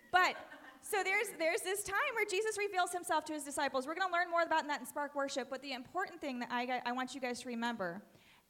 But 0.10 0.38
so 0.82 1.04
there's 1.04 1.28
there's 1.38 1.60
this 1.60 1.84
time 1.84 1.98
where 2.16 2.24
Jesus 2.24 2.58
reveals 2.58 2.94
himself 2.94 3.26
to 3.26 3.34
his 3.34 3.44
disciples. 3.44 3.86
We're 3.86 3.96
going 3.96 4.08
to 4.08 4.14
learn 4.14 4.32
more 4.32 4.44
about 4.44 4.66
that 4.68 4.80
in 4.80 4.86
Spark 4.86 5.16
Worship. 5.16 5.50
But 5.50 5.62
the 5.62 5.74
important 5.74 6.22
thing 6.22 6.40
that 6.40 6.48
I, 6.50 6.82
I 6.86 6.94
want 6.94 7.14
you 7.14 7.20
guys 7.20 7.42
to 7.42 7.50
remember 7.50 8.02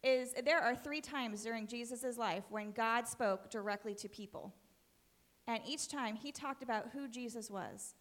is 0.03 0.33
there 0.45 0.59
are 0.59 0.75
three 0.75 1.01
times 1.01 1.43
during 1.43 1.65
Jesus' 1.65 2.15
life 2.15 2.43
when 2.51 2.71
God 2.71 3.07
spoke 3.07 3.49
directly 3.49 3.95
to 3.95 4.07
people. 4.07 4.53
And 5.47 5.61
each 5.67 5.87
time 5.87 6.15
he 6.15 6.31
talked 6.31 6.61
about 6.61 6.89
who 6.93 7.07
Jesus 7.07 7.49
was. 7.49 7.95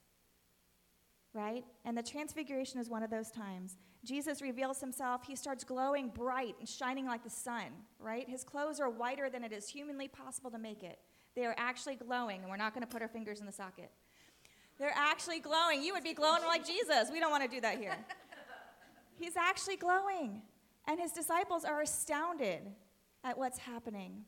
Right? 1.32 1.64
And 1.86 1.96
the 1.96 2.02
transfiguration 2.02 2.78
is 2.78 2.90
one 2.90 3.02
of 3.02 3.08
those 3.08 3.30
times. 3.30 3.78
Jesus 4.06 4.40
reveals 4.40 4.80
himself. 4.80 5.22
He 5.26 5.34
starts 5.34 5.64
glowing 5.64 6.08
bright 6.08 6.54
and 6.60 6.68
shining 6.68 7.06
like 7.06 7.24
the 7.24 7.30
sun, 7.30 7.66
right? 7.98 8.28
His 8.28 8.44
clothes 8.44 8.80
are 8.80 8.88
whiter 8.88 9.28
than 9.28 9.42
it 9.42 9.52
is 9.52 9.68
humanly 9.68 10.08
possible 10.08 10.50
to 10.50 10.58
make 10.58 10.82
it. 10.82 10.98
They 11.34 11.44
are 11.44 11.54
actually 11.58 11.96
glowing, 11.96 12.40
and 12.40 12.48
we're 12.48 12.56
not 12.56 12.72
going 12.72 12.86
to 12.86 12.88
put 12.88 13.02
our 13.02 13.08
fingers 13.08 13.40
in 13.40 13.46
the 13.46 13.52
socket. 13.52 13.90
They're 14.78 14.94
actually 14.94 15.40
glowing. 15.40 15.82
You 15.82 15.92
would 15.94 16.04
be 16.04 16.14
glowing 16.14 16.42
like 16.44 16.66
Jesus. 16.66 17.10
We 17.12 17.20
don't 17.20 17.30
want 17.30 17.42
to 17.42 17.48
do 17.48 17.60
that 17.60 17.78
here. 17.78 17.96
He's 19.18 19.36
actually 19.36 19.76
glowing, 19.76 20.42
and 20.86 21.00
his 21.00 21.12
disciples 21.12 21.64
are 21.64 21.80
astounded 21.82 22.60
at 23.24 23.36
what's 23.36 23.58
happening. 23.58 24.24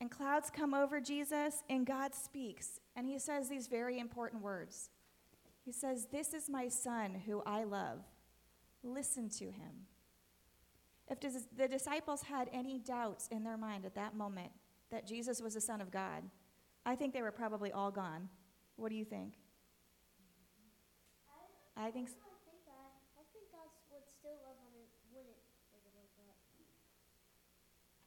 And 0.00 0.10
clouds 0.10 0.50
come 0.50 0.72
over 0.72 0.98
Jesus, 0.98 1.62
and 1.68 1.86
God 1.86 2.14
speaks, 2.14 2.80
and 2.96 3.06
he 3.06 3.18
says 3.18 3.48
these 3.48 3.68
very 3.68 3.98
important 3.98 4.42
words. 4.42 4.88
He 5.62 5.72
says, 5.72 6.08
This 6.10 6.32
is 6.32 6.48
my 6.48 6.68
son 6.68 7.22
who 7.26 7.42
I 7.44 7.64
love 7.64 7.98
Listen 8.82 9.28
to 9.30 9.44
him. 9.46 9.86
If 11.08 11.18
the 11.56 11.68
disciples 11.68 12.22
had 12.22 12.48
any 12.52 12.78
doubts 12.78 13.28
in 13.28 13.42
their 13.42 13.56
mind 13.56 13.84
at 13.84 13.94
that 13.96 14.14
moment 14.14 14.52
that 14.90 15.06
Jesus 15.06 15.40
was 15.40 15.54
the 15.54 15.60
Son 15.60 15.80
of 15.80 15.90
God, 15.90 16.22
I 16.86 16.94
think 16.94 17.12
they 17.12 17.22
were 17.22 17.32
probably 17.32 17.72
all 17.72 17.90
gone. 17.90 18.28
What 18.76 18.90
do 18.90 18.94
you 18.94 19.04
think? 19.04 19.34
I, 21.76 21.90
think. 21.90 22.08
So. 22.08 22.14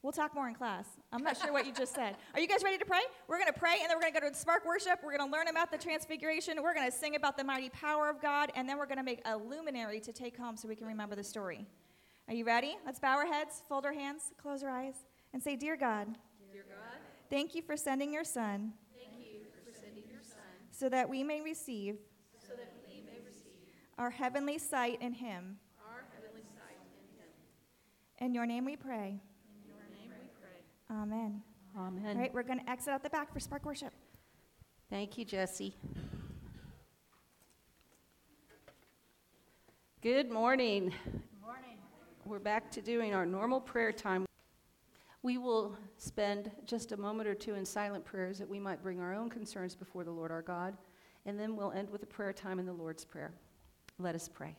We'll 0.04 0.12
talk 0.12 0.36
more 0.36 0.50
in 0.50 0.54
class. 0.54 0.86
I'm 1.12 1.24
not 1.24 1.38
sure 1.38 1.52
what 1.54 1.66
you 1.66 1.74
just 1.74 1.96
said. 1.96 2.18
Are 2.34 2.40
you 2.40 2.48
guys 2.48 2.62
ready 2.62 2.78
to 2.78 2.86
pray? 2.86 3.00
We're 3.28 3.40
going 3.40 3.52
to 3.52 3.58
pray, 3.58 3.78
and 3.82 3.90
then 3.90 3.98
we're 3.98 4.02
going 4.02 4.14
to 4.14 4.20
go 4.20 4.30
to 4.30 4.36
Spark 4.36 4.66
Worship. 4.66 5.00
We're 5.02 5.18
going 5.18 5.32
to 5.32 5.36
learn 5.36 5.48
about 5.48 5.72
the 5.72 5.78
Transfiguration. 5.78 6.62
We're 6.62 6.74
going 6.74 6.92
to 6.92 6.96
sing 6.96 7.16
about 7.16 7.38
the 7.38 7.44
mighty 7.44 7.70
power 7.70 8.10
of 8.10 8.22
God, 8.22 8.52
and 8.56 8.68
then 8.68 8.78
we're 8.78 8.86
going 8.86 8.98
to 8.98 9.04
make 9.04 9.22
a 9.26 9.38
luminary 9.38 10.02
to 10.02 10.12
take 10.12 10.38
home 10.38 10.58
so 10.58 10.68
we 10.68 10.76
can 10.76 10.88
remember 10.88 11.16
the 11.16 11.24
story. 11.24 11.66
Are 12.28 12.34
you 12.34 12.46
ready? 12.46 12.78
Let's 12.86 13.00
bow 13.00 13.18
our 13.18 13.26
heads, 13.26 13.62
fold 13.68 13.86
our 13.86 13.94
hands, 13.94 14.32
close 14.42 14.64
our 14.64 14.70
eyes, 14.70 14.96
and 15.34 15.42
say, 15.42 15.56
Dear 15.56 15.76
God, 15.76 16.08
Dear 16.52 16.66
God 16.70 17.00
thank 17.30 17.56
you 17.56 17.62
for 17.62 17.76
sending 17.76 18.14
your 18.14 18.24
Son. 18.24 18.74
Thank 18.96 19.26
you 19.26 19.40
for 19.66 19.78
sending 19.78 20.04
your 20.10 20.22
Son. 20.22 20.40
So 20.72 20.88
that 20.90 21.10
we 21.10 21.24
may 21.24 21.42
receive, 21.42 21.98
so 22.40 22.54
that 22.56 22.74
we 22.88 23.02
may 23.02 23.20
receive 23.26 23.74
our 23.98 24.10
heavenly 24.10 24.58
sight 24.58 25.02
in 25.02 25.14
Him. 25.14 25.58
Our 25.86 26.06
heavenly 26.14 26.44
sight 26.56 26.78
in 28.20 28.26
Him. 28.26 28.30
In 28.30 28.34
your 28.34 28.46
name 28.46 28.66
we 28.66 28.76
pray. 28.76 29.20
In 29.50 29.68
your 29.68 29.84
name 29.90 30.12
we 30.12 30.30
pray. 30.40 30.62
Amen. 30.92 31.42
Amen. 31.78 32.16
All 32.16 32.22
right, 32.22 32.34
we're 32.34 32.44
going 32.44 32.60
to 32.60 32.70
exit 32.70 32.90
out 32.90 33.04
the 33.04 33.10
back 33.10 33.34
for 33.34 33.40
Spark 33.40 33.66
Worship. 33.66 33.94
Thank 34.90 35.18
you, 35.18 35.26
Jesse. 35.26 35.76
Good 40.02 40.30
morning. 40.30 40.94
Good 41.06 41.42
morning. 41.42 41.78
We're 42.26 42.40
back 42.40 42.70
to 42.72 42.82
doing 42.82 43.16
our 43.16 43.26
normal 43.26 43.60
prayer 43.60 43.92
time. 43.92 44.26
We 45.24 45.38
will 45.38 45.78
spend 45.98 46.52
just 46.66 46.92
a 46.92 46.98
moment 46.98 47.30
or 47.30 47.34
two 47.34 47.56
in 47.56 47.66
silent 47.66 48.04
prayers 48.04 48.38
that 48.40 48.50
we 48.50 48.60
might 48.60 48.84
bring 48.84 49.00
our 49.00 49.14
own 49.14 49.30
concerns 49.30 49.74
before 49.74 50.04
the 50.04 50.12
Lord 50.12 50.32
our 50.32 50.42
God, 50.42 50.78
and 51.26 51.40
then 51.40 51.56
we'll 51.56 51.72
end 51.72 51.90
with 51.90 52.04
a 52.04 52.08
prayer 52.08 52.34
time 52.34 52.60
in 52.60 52.66
the 52.66 52.74
Lord's 52.74 53.06
Prayer. 53.06 53.32
Let 53.98 54.14
us 54.14 54.28
pray. 54.28 54.58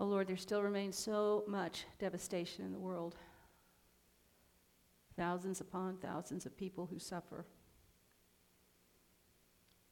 Oh 0.00 0.06
Lord, 0.06 0.28
there 0.28 0.36
still 0.38 0.62
remains 0.62 0.96
so 0.96 1.44
much 1.46 1.84
devastation 1.98 2.64
in 2.64 2.72
the 2.72 2.78
world. 2.78 3.16
Thousands 5.14 5.60
upon 5.60 5.98
thousands 5.98 6.46
of 6.46 6.56
people 6.56 6.88
who 6.90 6.98
suffer. 6.98 7.44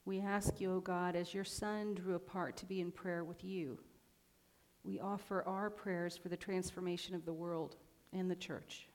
We 0.07 0.21
ask 0.21 0.63
you, 0.63 0.73
O 0.73 0.77
oh 0.77 0.81
God, 0.81 1.15
as 1.15 1.35
your 1.35 1.45
Son 1.45 1.93
drew 1.93 2.15
apart 2.15 2.57
to 2.57 2.65
be 2.65 2.81
in 2.81 2.91
prayer 2.91 3.23
with 3.23 3.45
you, 3.45 3.79
we 4.83 4.99
offer 4.99 5.43
our 5.43 5.69
prayers 5.69 6.17
for 6.17 6.31
the 6.31 6.37
transformation 6.39 7.15
of 7.15 7.27
the 7.27 7.35
world 7.35 7.77
and 8.15 8.31
the 8.31 8.35
church. 8.35 8.89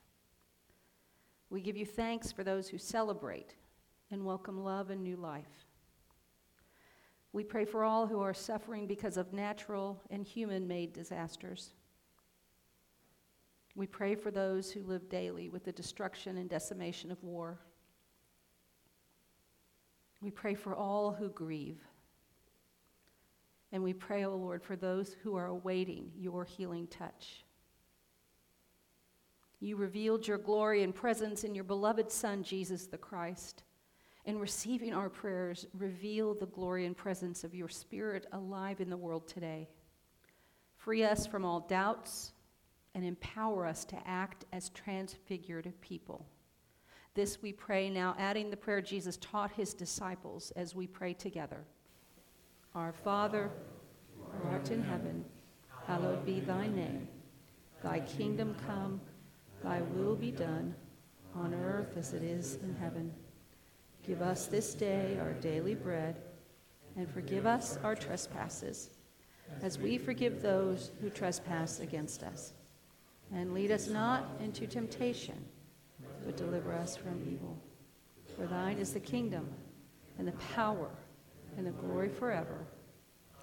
We 1.48 1.60
give 1.60 1.76
you 1.76 1.86
thanks 1.86 2.32
for 2.32 2.42
those 2.42 2.68
who 2.68 2.78
celebrate 2.78 3.54
and 4.10 4.24
welcome 4.24 4.64
love 4.64 4.90
and 4.90 5.04
new 5.04 5.16
life. 5.16 5.63
We 7.34 7.42
pray 7.42 7.64
for 7.64 7.82
all 7.82 8.06
who 8.06 8.20
are 8.20 8.32
suffering 8.32 8.86
because 8.86 9.16
of 9.16 9.32
natural 9.32 10.00
and 10.08 10.24
human 10.24 10.68
made 10.68 10.92
disasters. 10.92 11.72
We 13.74 13.88
pray 13.88 14.14
for 14.14 14.30
those 14.30 14.70
who 14.70 14.84
live 14.84 15.08
daily 15.08 15.48
with 15.48 15.64
the 15.64 15.72
destruction 15.72 16.36
and 16.36 16.48
decimation 16.48 17.10
of 17.10 17.20
war. 17.24 17.58
We 20.22 20.30
pray 20.30 20.54
for 20.54 20.76
all 20.76 21.10
who 21.10 21.28
grieve. 21.28 21.80
And 23.72 23.82
we 23.82 23.94
pray, 23.94 24.24
O 24.24 24.30
oh 24.30 24.36
Lord, 24.36 24.62
for 24.62 24.76
those 24.76 25.16
who 25.24 25.34
are 25.34 25.46
awaiting 25.46 26.12
your 26.16 26.44
healing 26.44 26.86
touch. 26.86 27.44
You 29.58 29.74
revealed 29.74 30.28
your 30.28 30.38
glory 30.38 30.84
and 30.84 30.94
presence 30.94 31.42
in 31.42 31.56
your 31.56 31.64
beloved 31.64 32.12
Son, 32.12 32.44
Jesus 32.44 32.86
the 32.86 32.96
Christ 32.96 33.63
and 34.26 34.40
receiving 34.40 34.94
our 34.94 35.08
prayers, 35.08 35.66
reveal 35.78 36.34
the 36.34 36.46
glory 36.46 36.86
and 36.86 36.96
presence 36.96 37.44
of 37.44 37.54
your 37.54 37.68
Spirit 37.68 38.26
alive 38.32 38.80
in 38.80 38.88
the 38.88 38.96
world 38.96 39.28
today. 39.28 39.68
Free 40.76 41.04
us 41.04 41.26
from 41.26 41.44
all 41.44 41.60
doubts 41.60 42.32
and 42.94 43.04
empower 43.04 43.66
us 43.66 43.84
to 43.86 43.96
act 44.06 44.44
as 44.52 44.70
transfigured 44.70 45.72
people. 45.80 46.26
This 47.14 47.42
we 47.42 47.52
pray 47.52 47.90
now, 47.90 48.16
adding 48.18 48.50
the 48.50 48.56
prayer 48.56 48.80
Jesus 48.80 49.18
taught 49.18 49.52
his 49.52 49.74
disciples 49.74 50.52
as 50.56 50.74
we 50.74 50.86
pray 50.86 51.12
together. 51.12 51.64
Our 52.74 52.92
Father, 52.92 53.50
who 54.18 54.48
art 54.48 54.70
in 54.70 54.82
heaven, 54.82 55.24
hallowed 55.86 56.24
be 56.26 56.40
thy 56.40 56.66
name. 56.66 57.06
Thy 57.82 58.00
kingdom 58.00 58.56
come, 58.66 59.00
thy 59.62 59.82
will 59.82 60.16
be 60.16 60.30
done, 60.30 60.74
on 61.36 61.54
earth 61.54 61.96
as 61.96 62.14
it 62.14 62.22
is 62.22 62.56
in 62.56 62.74
heaven. 62.74 63.12
Give 64.06 64.20
us 64.20 64.46
this 64.46 64.74
day 64.74 65.16
our 65.20 65.32
daily 65.32 65.74
bread, 65.74 66.20
and 66.96 67.08
forgive 67.08 67.46
us 67.46 67.78
our 67.82 67.94
trespasses, 67.94 68.90
as 69.62 69.78
we 69.78 69.96
forgive 69.96 70.42
those 70.42 70.90
who 71.00 71.08
trespass 71.08 71.80
against 71.80 72.22
us. 72.22 72.52
And 73.32 73.54
lead 73.54 73.70
us 73.70 73.88
not 73.88 74.28
into 74.40 74.66
temptation, 74.66 75.42
but 76.26 76.36
deliver 76.36 76.74
us 76.74 76.96
from 76.96 77.22
evil. 77.26 77.56
For 78.36 78.46
thine 78.46 78.78
is 78.78 78.92
the 78.92 79.00
kingdom, 79.00 79.48
and 80.18 80.28
the 80.28 80.32
power, 80.54 80.90
and 81.56 81.66
the 81.66 81.70
glory 81.70 82.10
forever. 82.10 82.66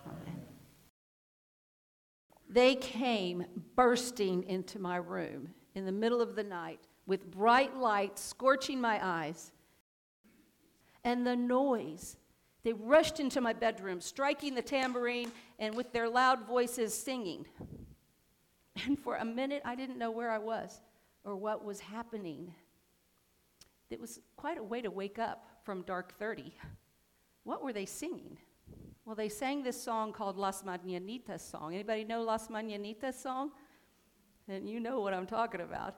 Amen. 0.06 0.42
They 2.48 2.76
came 2.76 3.46
bursting 3.76 4.44
into 4.44 4.78
my 4.78 4.98
room 4.98 5.50
in 5.74 5.86
the 5.86 5.92
middle 5.92 6.22
of 6.22 6.36
the 6.36 6.44
night 6.44 6.82
with 7.08 7.32
bright 7.32 7.76
light 7.76 8.20
scorching 8.20 8.80
my 8.80 9.00
eyes 9.02 9.54
and 11.04 11.26
the 11.26 11.36
noise. 11.36 12.18
They 12.64 12.74
rushed 12.74 13.20
into 13.20 13.42
my 13.42 13.54
bedroom, 13.54 14.02
striking 14.02 14.54
the 14.54 14.62
tambourine 14.62 15.32
and 15.58 15.76
with 15.76 15.92
their 15.92 16.08
loud 16.08 16.48
voices 16.48 16.94
singing. 16.94 17.46
And 18.86 18.98
for 18.98 19.16
a 19.18 19.26
minute, 19.26 19.62
I 19.66 19.76
didn't 19.76 19.98
know 19.98 20.12
where 20.12 20.32
I 20.32 20.38
was 20.38 20.80
or 21.24 21.36
what 21.36 21.66
was 21.66 21.80
happening. 21.80 22.54
It 23.90 24.00
was 24.00 24.20
quite 24.36 24.58
a 24.58 24.64
way 24.64 24.82
to 24.82 24.90
wake 24.90 25.20
up 25.20 25.46
from 25.64 25.82
dark 25.84 26.18
30. 26.18 26.56
What 27.44 27.64
were 27.64 27.74
they 27.74 27.86
singing? 27.86 28.38
Well, 29.06 29.16
they 29.16 29.30
sang 29.30 29.64
this 29.64 29.82
song 29.82 30.14
called 30.14 30.38
Las 30.38 30.62
Mañanitas 30.64 31.42
song. 31.42 31.74
Anybody 31.74 32.04
know 32.04 32.22
Las 32.22 32.48
Mañanitas 32.48 33.16
song? 33.16 33.52
And 34.48 34.70
you 34.70 34.80
know 34.80 35.00
what 35.00 35.14
I'm 35.14 35.26
talking 35.26 35.62
about. 35.62 35.96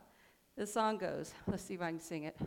The 0.56 0.66
song 0.66 0.98
goes, 0.98 1.34
let's 1.48 1.64
see 1.64 1.74
if 1.74 1.82
I 1.82 1.90
can 1.90 2.00
sing 2.00 2.24
it. 2.24 2.38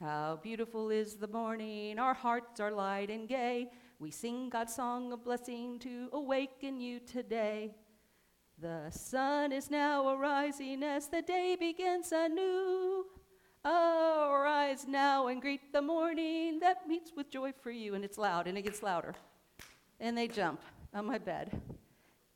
How 0.00 0.38
beautiful 0.40 0.90
is 0.90 1.16
the 1.16 1.26
morning, 1.26 1.98
our 1.98 2.14
hearts 2.14 2.60
are 2.60 2.70
light 2.70 3.10
and 3.10 3.28
gay. 3.28 3.72
We 3.98 4.12
sing 4.12 4.48
God's 4.48 4.72
song 4.72 5.12
of 5.12 5.24
blessing 5.24 5.80
to 5.80 6.08
awaken 6.12 6.80
you 6.80 7.00
today. 7.00 7.74
The 8.60 8.90
sun 8.90 9.50
is 9.50 9.72
now 9.72 10.08
arising 10.08 10.84
as 10.84 11.08
the 11.08 11.20
day 11.20 11.56
begins 11.58 12.12
anew. 12.12 13.06
Arise 13.64 14.86
now 14.86 15.26
and 15.26 15.42
greet 15.42 15.72
the 15.72 15.82
morning 15.82 16.60
that 16.60 16.86
meets 16.86 17.10
with 17.16 17.28
joy 17.28 17.52
for 17.60 17.72
you. 17.72 17.96
And 17.96 18.04
it's 18.04 18.18
loud 18.18 18.46
and 18.46 18.56
it 18.56 18.62
gets 18.62 18.84
louder. 18.84 19.16
And 19.98 20.16
they 20.16 20.28
jump 20.28 20.60
on 20.94 21.06
my 21.06 21.18
bed. 21.18 21.60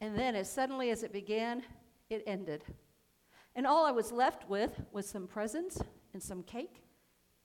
And 0.00 0.18
then, 0.18 0.34
as 0.34 0.50
suddenly 0.50 0.90
as 0.90 1.04
it 1.04 1.12
began, 1.12 1.62
it 2.10 2.24
ended. 2.26 2.64
And 3.54 3.68
all 3.68 3.86
I 3.86 3.92
was 3.92 4.10
left 4.10 4.48
with 4.48 4.82
was 4.90 5.08
some 5.08 5.28
presents 5.28 5.80
and 6.12 6.20
some 6.20 6.42
cake 6.42 6.81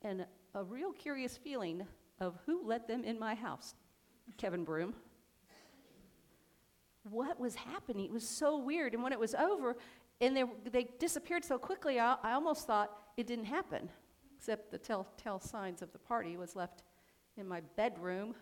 and 0.02 0.26
a 0.54 0.64
real 0.64 0.92
curious 0.92 1.36
feeling 1.36 1.86
of 2.20 2.38
who 2.46 2.62
let 2.64 2.88
them 2.88 3.04
in 3.04 3.18
my 3.18 3.34
house. 3.34 3.74
Kevin 4.36 4.64
Broom. 4.64 4.94
What 7.10 7.40
was 7.40 7.54
happening? 7.54 8.04
It 8.04 8.12
was 8.12 8.28
so 8.28 8.58
weird. 8.58 8.94
And 8.94 9.02
when 9.02 9.12
it 9.12 9.18
was 9.18 9.34
over, 9.34 9.76
and 10.20 10.36
they, 10.36 10.44
they 10.70 10.88
disappeared 10.98 11.44
so 11.44 11.58
quickly, 11.58 11.98
I, 11.98 12.16
I 12.22 12.32
almost 12.32 12.66
thought 12.66 12.90
it 13.16 13.26
didn't 13.26 13.46
happen, 13.46 13.88
except 14.36 14.70
the 14.70 14.78
telltale 14.78 15.40
signs 15.40 15.80
of 15.80 15.92
the 15.92 15.98
party 15.98 16.36
was 16.36 16.54
left 16.54 16.82
in 17.36 17.46
my 17.46 17.60
bedroom. 17.76 18.34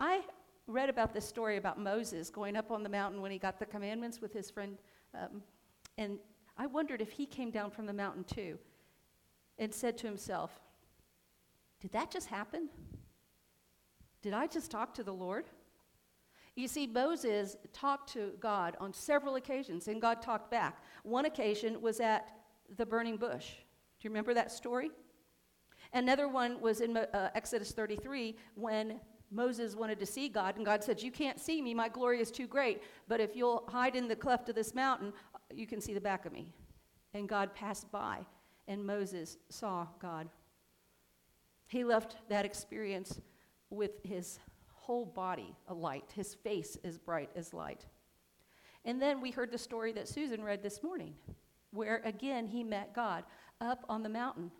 I 0.00 0.22
read 0.66 0.88
about 0.88 1.14
this 1.14 1.26
story 1.26 1.56
about 1.56 1.78
Moses 1.78 2.30
going 2.30 2.56
up 2.56 2.70
on 2.70 2.82
the 2.82 2.88
mountain 2.88 3.20
when 3.20 3.30
he 3.30 3.38
got 3.38 3.58
the 3.58 3.66
commandments 3.66 4.20
with 4.20 4.32
his 4.32 4.50
friend, 4.50 4.78
um, 5.14 5.42
and 5.96 6.18
I 6.56 6.66
wondered 6.66 7.00
if 7.00 7.10
he 7.10 7.24
came 7.24 7.50
down 7.50 7.70
from 7.70 7.86
the 7.86 7.92
mountain 7.92 8.24
too 8.24 8.58
and 9.58 9.72
said 9.72 9.98
to 9.98 10.06
himself, 10.06 10.60
Did 11.80 11.92
that 11.92 12.10
just 12.10 12.28
happen? 12.28 12.68
Did 14.22 14.32
I 14.34 14.46
just 14.46 14.70
talk 14.70 14.94
to 14.94 15.02
the 15.02 15.12
Lord? 15.12 15.46
You 16.54 16.66
see, 16.66 16.88
Moses 16.88 17.56
talked 17.72 18.12
to 18.14 18.32
God 18.40 18.76
on 18.80 18.92
several 18.92 19.36
occasions, 19.36 19.86
and 19.86 20.02
God 20.02 20.20
talked 20.20 20.50
back. 20.50 20.82
One 21.04 21.24
occasion 21.24 21.80
was 21.80 22.00
at 22.00 22.32
the 22.76 22.84
burning 22.84 23.16
bush. 23.16 23.46
Do 23.46 24.08
you 24.08 24.10
remember 24.10 24.34
that 24.34 24.50
story? 24.50 24.90
Another 25.92 26.28
one 26.28 26.60
was 26.60 26.80
in 26.80 26.96
uh, 26.96 27.30
Exodus 27.34 27.70
33 27.70 28.36
when 28.54 29.00
Moses 29.30 29.76
wanted 29.76 30.00
to 30.00 30.06
see 30.06 30.28
God, 30.28 30.56
and 30.56 30.64
God 30.64 30.82
said, 30.82 31.00
You 31.00 31.12
can't 31.12 31.38
see 31.38 31.62
me, 31.62 31.74
my 31.74 31.88
glory 31.88 32.20
is 32.20 32.30
too 32.30 32.46
great, 32.46 32.82
but 33.06 33.20
if 33.20 33.36
you'll 33.36 33.64
hide 33.68 33.94
in 33.94 34.08
the 34.08 34.16
cleft 34.16 34.48
of 34.48 34.54
this 34.54 34.74
mountain, 34.74 35.12
you 35.54 35.66
can 35.66 35.80
see 35.80 35.94
the 35.94 36.00
back 36.00 36.26
of 36.26 36.32
me. 36.32 36.52
And 37.14 37.28
God 37.28 37.54
passed 37.54 37.90
by 37.92 38.26
and 38.68 38.86
Moses 38.86 39.38
saw 39.48 39.88
God. 40.00 40.28
He 41.66 41.82
left 41.82 42.16
that 42.28 42.44
experience 42.44 43.20
with 43.70 44.02
his 44.04 44.38
whole 44.72 45.04
body 45.04 45.56
alight, 45.66 46.12
his 46.14 46.34
face 46.34 46.78
as 46.84 46.98
bright 46.98 47.30
as 47.34 47.52
light. 47.52 47.86
And 48.84 49.02
then 49.02 49.20
we 49.20 49.32
heard 49.32 49.50
the 49.50 49.58
story 49.58 49.92
that 49.92 50.08
Susan 50.08 50.44
read 50.44 50.62
this 50.62 50.82
morning 50.82 51.14
where 51.72 52.00
again 52.04 52.46
he 52.46 52.62
met 52.62 52.94
God 52.94 53.24
up 53.60 53.84
on 53.88 54.02
the 54.02 54.08
mountain 54.08 54.50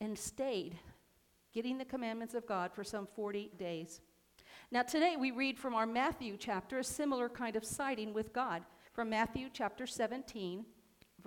and 0.00 0.16
stayed 0.16 0.78
getting 1.52 1.78
the 1.78 1.84
commandments 1.84 2.34
of 2.34 2.46
God 2.46 2.72
for 2.72 2.84
some 2.84 3.06
40 3.16 3.50
days. 3.58 4.00
Now, 4.70 4.82
today 4.82 5.16
we 5.18 5.30
read 5.30 5.58
from 5.58 5.74
our 5.74 5.86
Matthew 5.86 6.36
chapter 6.38 6.78
a 6.78 6.84
similar 6.84 7.28
kind 7.28 7.56
of 7.56 7.64
sighting 7.64 8.12
with 8.12 8.32
God 8.32 8.62
from 8.92 9.10
Matthew 9.10 9.48
chapter 9.52 9.86
17, 9.86 10.64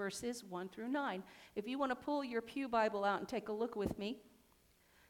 verses 0.02 0.44
1 0.44 0.68
through 0.70 0.88
9. 0.88 1.22
If 1.56 1.68
you 1.68 1.78
want 1.78 1.92
to 1.92 1.96
pull 1.96 2.24
your 2.24 2.42
Pew 2.42 2.68
Bible 2.68 3.06
out 3.06 3.20
and 3.20 3.30
take 3.30 3.50
a 3.50 3.54
look 3.54 3.76
with 3.76 4.00
me, 4.00 4.18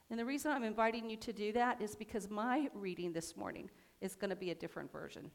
and 0.10 0.20
the 0.20 0.26
reason 0.26 0.52
I'm 0.52 0.66
inviting 0.66 1.10
you 1.10 1.16
to 1.16 1.32
do 1.32 1.54
that 1.54 1.82
is 1.82 1.96
because 1.96 2.30
my 2.30 2.68
reading 2.74 3.14
this 3.14 3.38
morning 3.38 3.70
is 4.02 4.16
going 4.16 4.32
to 4.32 4.36
be 4.36 4.52
a 4.52 4.56
different 4.56 4.92
version. 4.92 5.32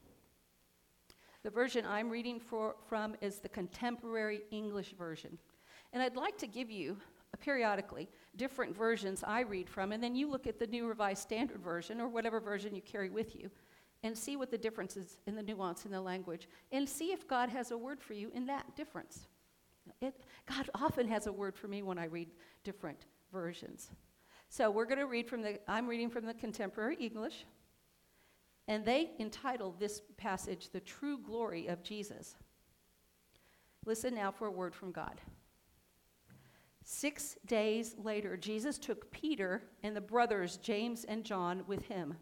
The 1.42 1.49
version 1.49 1.87
I'm 1.87 2.11
reading 2.11 2.38
for, 2.38 2.75
from 2.87 3.16
is 3.23 3.38
the 3.38 3.49
contemporary 3.49 4.42
English 4.51 4.92
version. 4.99 5.38
And 5.95 6.03
I'd 6.03 6.16
like 6.16 6.37
to 6.37 6.47
give 6.47 6.71
you 6.71 6.99
uh, 7.33 7.38
periodically 7.38 8.11
different 8.37 8.77
versions 8.77 9.25
I 9.27 9.40
read 9.40 9.71
from, 9.71 9.92
and 9.92 10.05
then 10.05 10.14
you 10.14 10.31
look 10.31 10.47
at 10.47 10.59
the 10.59 10.66
New 10.66 10.87
Revised 10.87 11.23
Standard 11.23 11.62
Version 11.62 11.99
or 11.99 12.09
whatever 12.09 12.40
version 12.40 12.75
you 12.75 12.83
carry 12.83 13.09
with 13.09 13.35
you 13.35 13.51
and 14.03 14.16
see 14.16 14.37
what 14.37 14.51
the 14.51 14.59
difference 14.59 14.99
is 14.99 15.19
in 15.27 15.35
the 15.35 15.42
nuance 15.42 15.87
in 15.87 15.90
the 15.90 16.01
language 16.01 16.47
and 16.73 16.87
see 16.87 17.12
if 17.12 17.27
God 17.27 17.49
has 17.49 17.71
a 17.71 17.79
word 17.79 18.03
for 18.03 18.12
you 18.12 18.31
in 18.35 18.45
that 18.47 18.77
difference. 18.77 19.27
It, 20.01 20.14
God 20.46 20.70
often 20.75 21.09
has 21.09 21.27
a 21.27 21.33
word 21.33 21.57
for 21.57 21.68
me 21.68 21.83
when 21.83 21.99
I 21.99 22.07
read 22.07 22.29
different 22.64 23.07
versions. 23.33 23.90
So 24.49 24.70
we're 24.70 24.87
going 24.87 24.99
to 24.99 25.07
read 25.07 25.29
from 25.29 25.42
the, 25.42 25.59
I'm 25.68 25.87
reading 25.87 26.11
from 26.11 26.27
the 26.27 26.35
contemporary 26.35 26.96
English, 26.96 27.44
and 28.68 28.85
they 28.85 29.11
entitled 29.18 29.79
this 29.79 30.03
passage, 30.16 30.70
The 30.70 30.81
True 30.81 31.18
Glory 31.18 31.66
of 31.68 31.83
Jesus. 31.83 32.35
Listen 33.85 34.14
now 34.14 34.31
for 34.31 34.46
a 34.46 34.51
word 34.51 34.75
from 34.75 34.92
God. 34.92 35.20
Six 36.83 37.37
days 37.46 37.96
later, 37.99 38.37
Jesus 38.37 38.79
took 38.79 39.11
Peter 39.11 39.62
and 39.83 39.96
the 39.96 40.01
brothers, 40.01 40.57
James 40.57 41.05
and 41.05 41.25
John, 41.25 41.64
with 41.66 41.87
him. 41.87 42.14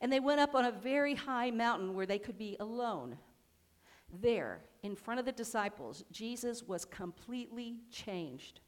And 0.00 0.12
they 0.12 0.20
went 0.20 0.40
up 0.40 0.54
on 0.54 0.66
a 0.66 0.72
very 0.72 1.14
high 1.14 1.50
mountain 1.50 1.94
where 1.94 2.06
they 2.06 2.18
could 2.18 2.36
be 2.36 2.56
alone. 2.60 3.16
There, 4.12 4.62
in 4.82 4.94
front 4.94 5.20
of 5.20 5.26
the 5.26 5.32
disciples, 5.32 6.04
Jesus 6.10 6.62
was 6.62 6.84
completely 6.84 7.78
changed. 7.90 8.60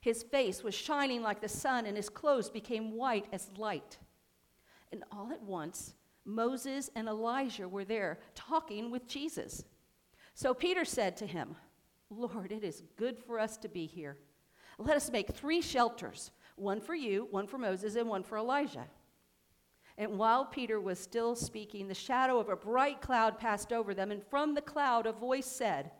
His 0.00 0.22
face 0.22 0.62
was 0.62 0.74
shining 0.74 1.22
like 1.22 1.40
the 1.40 1.48
sun, 1.48 1.86
and 1.86 1.96
his 1.96 2.08
clothes 2.08 2.50
became 2.50 2.96
white 2.96 3.26
as 3.32 3.50
light. 3.56 3.98
And 4.92 5.04
all 5.10 5.32
at 5.32 5.42
once, 5.42 5.94
Moses 6.24 6.90
and 6.94 7.08
Elijah 7.08 7.68
were 7.68 7.84
there 7.84 8.18
talking 8.34 8.90
with 8.90 9.06
Jesus. 9.06 9.64
So 10.34 10.52
Peter 10.52 10.84
said 10.84 11.16
to 11.18 11.26
him, 11.26 11.56
Lord, 12.10 12.52
it 12.52 12.64
is 12.64 12.82
good 12.96 13.18
for 13.18 13.38
us 13.38 13.56
to 13.58 13.68
be 13.68 13.86
here. 13.86 14.18
Let 14.78 14.96
us 14.96 15.10
make 15.10 15.30
three 15.30 15.60
shelters 15.60 16.30
one 16.56 16.80
for 16.80 16.94
you, 16.94 17.26
one 17.30 17.46
for 17.46 17.58
Moses, 17.58 17.96
and 17.96 18.08
one 18.08 18.22
for 18.22 18.38
Elijah. 18.38 18.86
And 19.96 20.18
while 20.18 20.44
Peter 20.44 20.80
was 20.80 20.98
still 20.98 21.36
speaking, 21.36 21.86
the 21.86 21.94
shadow 21.94 22.40
of 22.40 22.48
a 22.48 22.56
bright 22.56 23.00
cloud 23.00 23.38
passed 23.38 23.72
over 23.72 23.94
them, 23.94 24.10
and 24.10 24.22
from 24.24 24.54
the 24.54 24.60
cloud 24.60 25.06
a 25.06 25.12
voice 25.12 25.46
said, 25.46 25.92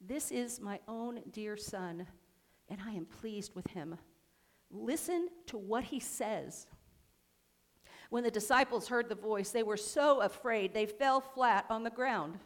This 0.00 0.30
is 0.30 0.60
my 0.60 0.78
own 0.86 1.20
dear 1.32 1.56
son, 1.56 2.06
and 2.68 2.78
I 2.86 2.92
am 2.92 3.04
pleased 3.04 3.54
with 3.54 3.66
him. 3.68 3.98
Listen 4.70 5.28
to 5.46 5.58
what 5.58 5.84
he 5.84 5.98
says. 5.98 6.68
When 8.10 8.22
the 8.22 8.30
disciples 8.30 8.86
heard 8.88 9.08
the 9.08 9.16
voice, 9.16 9.50
they 9.50 9.64
were 9.64 9.76
so 9.76 10.20
afraid 10.20 10.72
they 10.72 10.86
fell 10.86 11.20
flat 11.20 11.66
on 11.68 11.82
the 11.82 11.90
ground. 11.90 12.38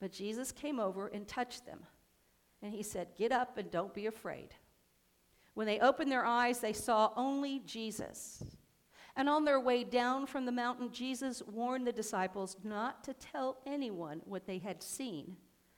But 0.00 0.12
Jesus 0.12 0.50
came 0.50 0.80
over 0.80 1.06
and 1.06 1.28
touched 1.28 1.66
them, 1.66 1.80
and 2.62 2.72
he 2.72 2.82
said, 2.82 3.14
Get 3.16 3.30
up 3.30 3.58
and 3.58 3.70
don't 3.70 3.94
be 3.94 4.06
afraid. 4.06 4.48
When 5.54 5.68
they 5.68 5.78
opened 5.78 6.10
their 6.10 6.24
eyes, 6.24 6.58
they 6.58 6.72
saw 6.72 7.12
only 7.16 7.60
Jesus. 7.60 8.42
And 9.16 9.28
on 9.28 9.44
their 9.44 9.60
way 9.60 9.84
down 9.84 10.26
from 10.26 10.44
the 10.44 10.52
mountain, 10.52 10.90
Jesus 10.90 11.42
warned 11.46 11.86
the 11.86 11.92
disciples 11.92 12.56
not 12.64 13.04
to 13.04 13.14
tell 13.14 13.58
anyone 13.64 14.20
what 14.24 14.46
they 14.46 14.58
had 14.58 14.82
seen 14.82 15.36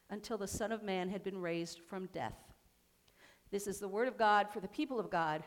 until 0.09 0.39
the 0.39 0.47
Son 0.49 0.73
of 0.73 0.83
Man 0.83 1.11
had 1.11 1.23
been 1.23 1.41
raised 1.41 1.81
from 1.81 2.07
death. 2.13 2.39
This 3.51 3.67
is 3.67 3.79
the 3.79 3.89
word 3.89 4.09
of 4.09 4.17
God 4.17 4.49
for 4.51 4.61
the 4.61 4.69
people 4.69 4.99
of 4.99 5.11
God. 5.11 5.43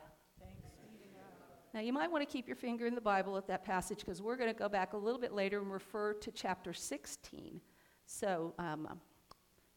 Now, 1.73 1.81
you 1.81 1.93
might 1.93 2.11
want 2.11 2.27
to 2.27 2.31
keep 2.31 2.47
your 2.47 2.55
finger 2.55 2.87
in 2.87 2.95
the 2.95 3.01
Bible 3.01 3.37
at 3.37 3.47
that 3.47 3.63
passage 3.63 3.99
because 3.99 4.21
we're 4.21 4.37
going 4.37 4.49
to 4.49 4.57
go 4.57 4.69
back 4.69 4.93
a 4.93 4.97
little 4.97 5.19
bit 5.19 5.33
later 5.33 5.59
and 5.59 5.71
refer 5.71 6.13
to 6.13 6.31
chapter 6.31 6.73
16. 6.73 7.61
So, 8.07 8.55
um, 8.57 8.99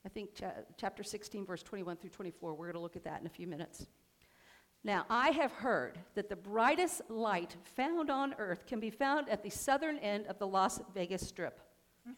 I 0.05 0.09
think 0.09 0.35
cha- 0.35 0.53
chapter 0.79 1.03
16, 1.03 1.45
verse 1.45 1.63
21 1.63 1.97
through 1.97 2.11
24, 2.11 2.55
we're 2.55 2.67
going 2.67 2.75
to 2.75 2.81
look 2.81 2.97
at 2.97 3.05
that 3.05 3.21
in 3.21 3.27
a 3.27 3.31
few 3.31 3.47
minutes. 3.47 3.87
Now, 4.85 5.07
I 5.09 5.31
have 5.31 5.53
heard 5.53 5.99
that 6.15 6.29
the 6.29 6.37
brightest 6.37 7.03
light 7.09 7.57
found 7.77 8.11
on 8.11 8.35
earth 8.39 8.67
can 8.67 8.81
be 8.81 8.91
found 8.91 9.29
at 9.29 9.45
the 9.45 9.51
southern 9.51 9.99
end 9.99 10.27
of 10.27 10.39
the 10.39 10.47
Las 10.47 10.81
Vegas 10.93 11.27
Strip 11.27 11.61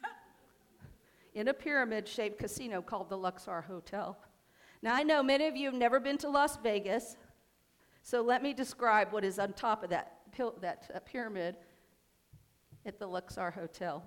in 1.35 1.49
a 1.49 1.55
pyramid 1.55 2.09
shaped 2.09 2.39
casino 2.39 2.81
called 2.81 3.11
the 3.11 3.19
Luxor 3.19 3.61
Hotel. 3.61 4.17
Now, 4.81 4.95
I 4.95 5.03
know 5.03 5.23
many 5.23 5.47
of 5.47 5.57
you 5.57 5.67
have 5.67 5.79
never 5.79 6.01
been 6.01 6.17
to 6.19 6.31
Las 6.31 6.57
Vegas, 6.57 7.17
so 8.03 8.23
let 8.23 8.43
me 8.43 8.55
describe 8.55 9.13
what 9.13 9.25
is 9.25 9.39
on 9.39 9.53
top 9.53 9.85
of 9.85 9.91
that, 9.91 10.21
that 10.63 10.91
uh, 10.95 11.01
pyramid 11.01 11.57
at 12.87 12.99
the 12.99 13.07
Luxor 13.07 13.51
Hotel. 13.51 14.03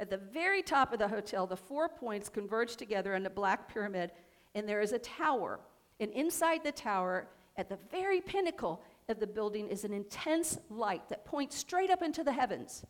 At 0.00 0.08
the 0.08 0.16
very 0.16 0.62
top 0.62 0.94
of 0.94 0.98
the 0.98 1.08
hotel, 1.08 1.46
the 1.46 1.56
four 1.56 1.90
points 1.90 2.30
converge 2.30 2.76
together 2.76 3.14
in 3.14 3.26
a 3.26 3.30
black 3.30 3.72
pyramid, 3.72 4.12
and 4.54 4.66
there 4.66 4.80
is 4.80 4.92
a 4.92 4.98
tower. 4.98 5.60
And 6.00 6.10
inside 6.12 6.64
the 6.64 6.72
tower 6.72 7.28
at 7.56 7.68
the 7.68 7.78
very 7.90 8.20
pinnacle 8.20 8.82
of 9.08 9.20
the 9.20 9.26
building 9.26 9.68
is 9.68 9.84
an 9.84 9.92
intense 9.92 10.58
light 10.70 11.08
that 11.08 11.24
points 11.24 11.56
straight 11.56 11.90
up 11.90 12.02
into 12.02 12.24
the 12.24 12.32
heavens. 12.32 12.84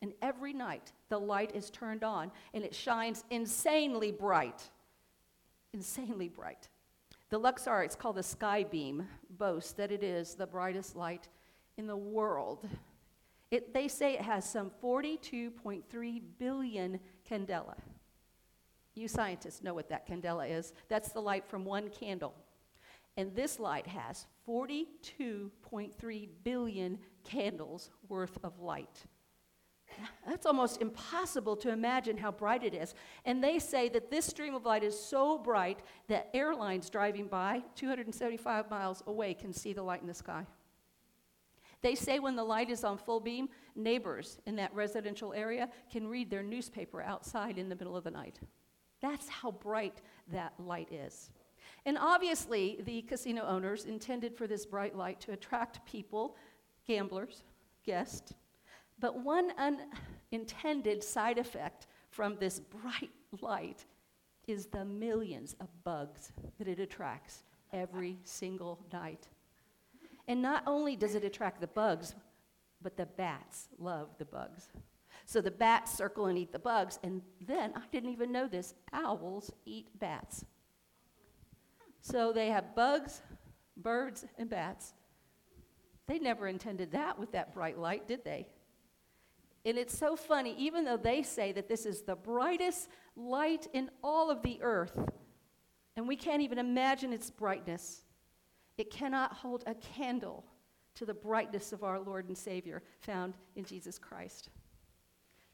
And 0.00 0.12
every 0.22 0.52
night, 0.52 0.92
the 1.08 1.18
light 1.18 1.54
is 1.54 1.70
turned 1.70 2.04
on 2.04 2.30
and 2.54 2.64
it 2.64 2.74
shines 2.74 3.24
insanely 3.30 4.12
bright. 4.12 4.62
Insanely 5.72 6.28
bright. 6.28 6.68
The 7.30 7.38
Luxor, 7.38 7.82
it's 7.82 7.96
called 7.96 8.16
the 8.16 8.22
Sky 8.22 8.64
Beam, 8.64 9.06
boasts 9.28 9.72
that 9.72 9.92
it 9.92 10.02
is 10.02 10.34
the 10.34 10.46
brightest 10.46 10.96
light 10.96 11.28
in 11.76 11.86
the 11.86 11.96
world. 11.96 12.66
It, 13.50 13.74
they 13.74 13.88
say 13.88 14.14
it 14.14 14.22
has 14.22 14.48
some 14.48 14.70
42.3 14.82 16.22
billion 16.38 17.00
candela. 17.28 17.76
You 18.94 19.08
scientists 19.08 19.62
know 19.62 19.74
what 19.74 19.88
that 19.90 20.08
candela 20.08 20.50
is. 20.50 20.72
That's 20.88 21.12
the 21.12 21.20
light 21.20 21.46
from 21.48 21.64
one 21.64 21.88
candle. 21.88 22.34
And 23.18 23.34
this 23.34 23.58
light 23.58 23.88
has 23.88 24.28
42.3 24.48 26.28
billion 26.44 26.98
candles 27.24 27.90
worth 28.08 28.38
of 28.44 28.60
light. 28.60 29.04
That's 30.24 30.46
almost 30.46 30.80
impossible 30.80 31.56
to 31.56 31.70
imagine 31.70 32.16
how 32.16 32.30
bright 32.30 32.62
it 32.62 32.74
is. 32.74 32.94
And 33.24 33.42
they 33.42 33.58
say 33.58 33.88
that 33.88 34.08
this 34.08 34.24
stream 34.24 34.54
of 34.54 34.64
light 34.64 34.84
is 34.84 34.96
so 34.96 35.36
bright 35.36 35.80
that 36.06 36.30
airlines 36.32 36.88
driving 36.88 37.26
by 37.26 37.64
275 37.74 38.70
miles 38.70 39.02
away 39.08 39.34
can 39.34 39.52
see 39.52 39.72
the 39.72 39.82
light 39.82 40.00
in 40.00 40.06
the 40.06 40.14
sky. 40.14 40.46
They 41.82 41.96
say 41.96 42.20
when 42.20 42.36
the 42.36 42.44
light 42.44 42.70
is 42.70 42.84
on 42.84 42.98
full 42.98 43.18
beam, 43.18 43.48
neighbors 43.74 44.38
in 44.46 44.54
that 44.56 44.72
residential 44.72 45.32
area 45.32 45.68
can 45.90 46.06
read 46.06 46.30
their 46.30 46.44
newspaper 46.44 47.02
outside 47.02 47.58
in 47.58 47.68
the 47.68 47.74
middle 47.74 47.96
of 47.96 48.04
the 48.04 48.12
night. 48.12 48.38
That's 49.00 49.28
how 49.28 49.50
bright 49.50 50.02
that 50.30 50.52
light 50.58 50.92
is. 50.92 51.30
And 51.86 51.96
obviously, 51.98 52.80
the 52.84 53.02
casino 53.02 53.44
owners 53.46 53.84
intended 53.84 54.36
for 54.36 54.46
this 54.46 54.66
bright 54.66 54.96
light 54.96 55.20
to 55.20 55.32
attract 55.32 55.84
people, 55.86 56.36
gamblers, 56.86 57.44
guests. 57.84 58.34
But 58.98 59.22
one 59.22 59.52
unintended 60.32 61.02
side 61.02 61.38
effect 61.38 61.86
from 62.10 62.36
this 62.36 62.60
bright 62.60 63.10
light 63.40 63.84
is 64.46 64.66
the 64.66 64.84
millions 64.84 65.54
of 65.60 65.68
bugs 65.84 66.32
that 66.58 66.68
it 66.68 66.80
attracts 66.80 67.44
every 67.72 68.18
single 68.24 68.80
night. 68.92 69.28
And 70.26 70.42
not 70.42 70.62
only 70.66 70.96
does 70.96 71.14
it 71.14 71.24
attract 71.24 71.60
the 71.60 71.66
bugs, 71.66 72.14
but 72.82 72.96
the 72.96 73.06
bats 73.06 73.68
love 73.78 74.08
the 74.18 74.24
bugs. 74.24 74.68
So 75.26 75.40
the 75.40 75.50
bats 75.50 75.94
circle 75.94 76.26
and 76.26 76.38
eat 76.38 76.52
the 76.52 76.58
bugs, 76.58 76.98
and 77.02 77.22
then, 77.46 77.72
I 77.76 77.82
didn't 77.92 78.10
even 78.10 78.32
know 78.32 78.46
this, 78.46 78.74
owls 78.92 79.50
eat 79.66 79.88
bats. 79.98 80.44
So 82.00 82.32
they 82.32 82.48
have 82.48 82.74
bugs, 82.74 83.22
birds, 83.76 84.24
and 84.38 84.48
bats. 84.48 84.94
They 86.06 86.18
never 86.18 86.48
intended 86.48 86.92
that 86.92 87.18
with 87.18 87.32
that 87.32 87.52
bright 87.52 87.78
light, 87.78 88.08
did 88.08 88.24
they? 88.24 88.48
And 89.64 89.76
it's 89.76 89.96
so 89.96 90.16
funny, 90.16 90.54
even 90.56 90.84
though 90.84 90.96
they 90.96 91.22
say 91.22 91.52
that 91.52 91.68
this 91.68 91.84
is 91.84 92.02
the 92.02 92.16
brightest 92.16 92.88
light 93.16 93.66
in 93.74 93.90
all 94.02 94.30
of 94.30 94.42
the 94.42 94.62
earth, 94.62 94.98
and 95.96 96.08
we 96.08 96.16
can't 96.16 96.42
even 96.42 96.58
imagine 96.58 97.12
its 97.12 97.30
brightness, 97.30 98.02
it 98.78 98.90
cannot 98.90 99.34
hold 99.34 99.64
a 99.66 99.74
candle 99.74 100.44
to 100.94 101.04
the 101.04 101.14
brightness 101.14 101.72
of 101.72 101.84
our 101.84 102.00
Lord 102.00 102.28
and 102.28 102.38
Savior 102.38 102.82
found 103.00 103.36
in 103.56 103.64
Jesus 103.64 103.98
Christ. 103.98 104.48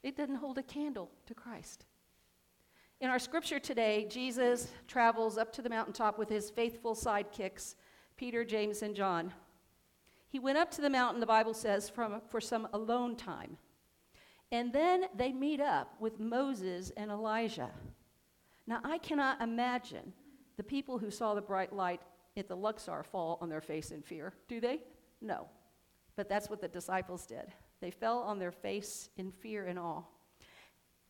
It 0.03 0.15
doesn't 0.15 0.35
hold 0.35 0.59
a 0.59 0.63
candle 0.63 1.11
to 1.25 1.33
Christ. 1.33 1.85
In 3.01 3.09
our 3.09 3.19
scripture 3.19 3.59
today, 3.59 4.07
Jesus 4.09 4.69
travels 4.87 5.37
up 5.37 5.51
to 5.53 5.61
the 5.61 5.69
mountaintop 5.69 6.17
with 6.17 6.29
his 6.29 6.49
faithful 6.49 6.95
sidekicks, 6.95 7.75
Peter, 8.15 8.45
James, 8.45 8.81
and 8.81 8.95
John. 8.95 9.33
He 10.29 10.39
went 10.39 10.57
up 10.57 10.71
to 10.71 10.81
the 10.81 10.89
mountain, 10.89 11.19
the 11.19 11.25
Bible 11.25 11.53
says, 11.53 11.89
from, 11.89 12.21
for 12.29 12.39
some 12.39 12.69
alone 12.71 13.17
time. 13.17 13.57
And 14.51 14.71
then 14.71 15.05
they 15.13 15.33
meet 15.33 15.59
up 15.59 15.95
with 15.99 16.21
Moses 16.21 16.91
and 16.95 17.11
Elijah. 17.11 17.69
Now, 18.65 18.79
I 18.85 18.97
cannot 18.97 19.41
imagine 19.41 20.13
the 20.55 20.63
people 20.63 20.97
who 20.97 21.11
saw 21.11 21.33
the 21.33 21.41
bright 21.41 21.73
light 21.73 22.01
at 22.37 22.47
the 22.47 22.55
Luxor 22.55 23.03
fall 23.03 23.37
on 23.41 23.49
their 23.49 23.61
face 23.61 23.91
in 23.91 24.01
fear. 24.01 24.33
Do 24.47 24.61
they? 24.61 24.79
No. 25.21 25.47
But 26.15 26.29
that's 26.29 26.49
what 26.49 26.61
the 26.61 26.69
disciples 26.69 27.25
did. 27.25 27.51
They 27.81 27.91
fell 27.91 28.19
on 28.19 28.39
their 28.39 28.53
face 28.53 29.09
in 29.17 29.31
fear 29.31 29.65
and 29.65 29.77
awe. 29.77 30.03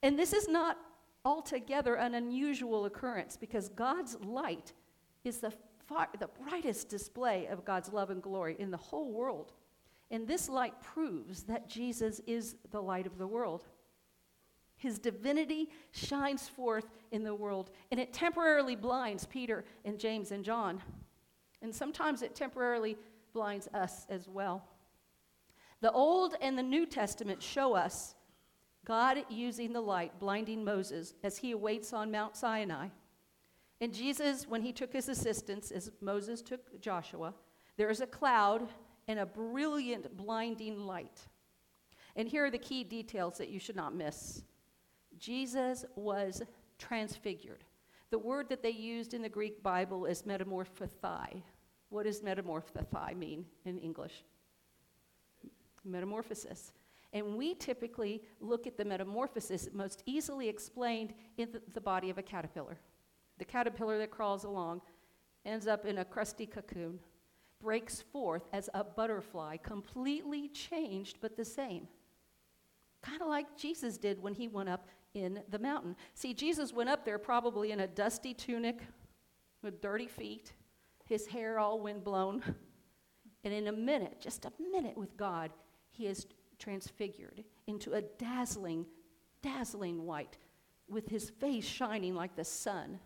And 0.01 0.17
this 0.17 0.33
is 0.33 0.47
not 0.47 0.77
altogether 1.25 1.95
an 1.95 2.13
unusual 2.13 2.85
occurrence 2.85 3.35
because 3.35 3.67
God's 3.69 4.15
light 4.23 4.73
is 5.23 5.39
the, 5.39 5.51
far, 5.87 6.07
the 6.19 6.29
brightest 6.47 6.87
display 6.87 7.47
of 7.47 7.65
God's 7.65 7.91
love 7.91 8.11
and 8.11 8.21
glory 8.21 8.55
in 8.59 8.71
the 8.71 8.77
whole 8.77 9.11
world. 9.11 9.51
And 10.11 10.27
this 10.27 10.47
light 10.47 10.79
proves 10.81 11.43
that 11.43 11.67
Jesus 11.67 12.21
is 12.27 12.55
the 12.69 12.81
light 12.81 13.07
of 13.07 13.17
the 13.17 13.27
world. 13.27 13.65
His 14.77 14.99
divinity 14.99 15.69
shines 15.91 16.47
forth 16.47 16.85
in 17.11 17.23
the 17.23 17.33
world, 17.33 17.71
and 17.91 17.99
it 17.99 18.13
temporarily 18.13 18.75
blinds 18.75 19.25
Peter 19.25 19.65
and 19.83 19.97
James 19.97 20.31
and 20.31 20.43
John. 20.43 20.81
And 21.61 21.73
sometimes 21.73 22.21
it 22.21 22.35
temporarily 22.35 22.97
blinds 23.33 23.67
us 23.73 24.05
as 24.09 24.27
well. 24.27 24.63
The 25.81 25.91
Old 25.91 26.35
and 26.39 26.57
the 26.57 26.63
New 26.63 26.85
Testament 26.85 27.41
show 27.41 27.73
us 27.73 28.15
God 28.85 29.17
using 29.29 29.73
the 29.73 29.81
light, 29.81 30.19
blinding 30.19 30.63
Moses 30.63 31.13
as 31.23 31.37
he 31.37 31.51
awaits 31.51 31.91
on 31.91 32.11
Mount 32.11 32.37
Sinai. 32.37 32.87
And 33.81 33.93
Jesus, 33.93 34.47
when 34.47 34.61
he 34.61 34.71
took 34.71 34.93
his 34.93 35.09
assistants, 35.09 35.71
as 35.71 35.91
Moses 35.99 36.41
took 36.41 36.79
Joshua, 36.79 37.33
there 37.77 37.89
is 37.89 37.99
a 37.99 38.07
cloud 38.07 38.69
and 39.07 39.19
a 39.19 39.25
brilliant, 39.25 40.15
blinding 40.15 40.85
light. 40.85 41.27
And 42.15 42.27
here 42.27 42.45
are 42.45 42.51
the 42.51 42.57
key 42.57 42.83
details 42.83 43.37
that 43.37 43.49
you 43.49 43.59
should 43.59 43.75
not 43.75 43.93
miss 43.93 44.43
Jesus 45.17 45.85
was 45.95 46.41
transfigured. 46.77 47.63
The 48.11 48.19
word 48.19 48.49
that 48.49 48.61
they 48.61 48.71
used 48.71 49.13
in 49.13 49.21
the 49.21 49.29
Greek 49.29 49.63
Bible 49.63 50.05
is 50.05 50.23
metamorphosai. 50.23 51.41
What 51.89 52.03
does 52.03 52.21
metamorphosai 52.21 53.15
mean 53.15 53.45
in 53.65 53.77
English? 53.79 54.23
Metamorphosis. 55.83 56.73
And 57.15 57.37
we 57.37 57.55
typically 57.55 58.21
look 58.41 58.67
at 58.67 58.77
the 58.77 58.83
metamorphosis 58.83 59.69
most 59.73 60.03
easily 60.05 60.49
explained 60.49 61.13
in 61.37 61.49
the, 61.53 61.61
the 61.73 61.79
body 61.79 62.09
of 62.09 62.17
a 62.17 62.21
caterpillar. 62.21 62.77
The 63.37 63.45
caterpillar 63.45 63.97
that 63.99 64.11
crawls 64.11 64.43
along 64.43 64.81
ends 65.45 65.65
up 65.65 65.85
in 65.85 65.99
a 65.99 66.05
crusty 66.05 66.45
cocoon, 66.45 66.99
breaks 67.61 68.01
forth 68.01 68.43
as 68.51 68.69
a 68.73 68.83
butterfly, 68.83 69.55
completely 69.57 70.49
changed 70.49 71.17
but 71.21 71.37
the 71.37 71.45
same. 71.45 71.87
Kind 73.01 73.21
of 73.21 73.29
like 73.29 73.55
Jesus 73.55 73.97
did 73.97 74.21
when 74.21 74.33
he 74.33 74.49
went 74.49 74.67
up 74.67 74.89
in 75.13 75.41
the 75.49 75.59
mountain. 75.59 75.95
See, 76.15 76.33
Jesus 76.33 76.73
went 76.73 76.89
up 76.89 77.05
there 77.05 77.17
probably 77.17 77.71
in 77.71 77.79
a 77.79 77.87
dusty 77.87 78.33
tunic 78.33 78.81
with 79.61 79.79
dirty 79.79 80.07
feet, 80.07 80.51
his 81.05 81.27
hair 81.27 81.59
all 81.59 81.79
windblown. 81.79 82.43
And 83.45 83.53
in 83.53 83.67
a 83.67 83.71
minute, 83.71 84.19
just 84.19 84.45
a 84.45 84.51
minute 84.59 84.97
with 84.97 85.15
God, 85.15 85.51
he 85.91 86.07
is 86.07 86.25
transfigured 86.59 87.43
into 87.67 87.93
a 87.93 88.01
dazzling, 88.01 88.85
dazzling 89.41 90.05
white, 90.05 90.37
with 90.87 91.07
his 91.07 91.29
face 91.29 91.65
shining 91.65 92.15
like 92.15 92.35
the 92.35 92.43
sun, 92.43 92.99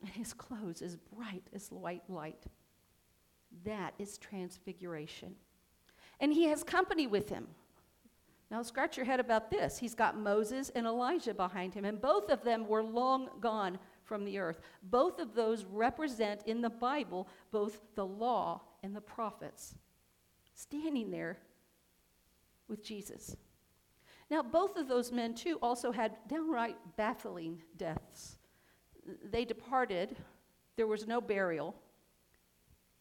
and 0.00 0.10
his 0.10 0.32
clothes 0.32 0.82
as 0.82 0.96
bright 0.96 1.44
as 1.54 1.68
white 1.68 2.08
light. 2.08 2.44
That 3.64 3.94
is 3.98 4.18
transfiguration. 4.18 5.34
And 6.20 6.32
he 6.32 6.44
has 6.44 6.62
company 6.62 7.06
with 7.06 7.28
him. 7.28 7.46
Now, 8.50 8.62
scratch 8.62 8.96
your 8.96 9.06
head 9.06 9.18
about 9.18 9.50
this. 9.50 9.78
He's 9.78 9.94
got 9.94 10.16
Moses 10.16 10.70
and 10.74 10.86
Elijah 10.86 11.34
behind 11.34 11.74
him, 11.74 11.84
and 11.84 12.00
both 12.00 12.30
of 12.30 12.44
them 12.44 12.68
were 12.68 12.82
long 12.82 13.28
gone 13.40 13.78
from 14.04 14.24
the 14.24 14.38
earth. 14.38 14.60
Both 14.84 15.18
of 15.18 15.34
those 15.34 15.64
represent 15.64 16.42
in 16.46 16.60
the 16.60 16.70
Bible 16.70 17.28
both 17.50 17.80
the 17.96 18.06
law 18.06 18.62
and 18.84 18.94
the 18.94 19.00
prophets. 19.00 19.74
Standing 20.54 21.10
there 21.10 21.38
with 22.68 22.84
Jesus. 22.84 23.36
Now, 24.30 24.42
both 24.42 24.76
of 24.76 24.88
those 24.88 25.12
men, 25.12 25.34
too, 25.34 25.58
also 25.62 25.92
had 25.92 26.16
downright 26.28 26.76
baffling 26.96 27.62
deaths. 27.76 28.38
They 29.24 29.44
departed, 29.44 30.16
there 30.76 30.88
was 30.88 31.06
no 31.06 31.20
burial. 31.20 31.76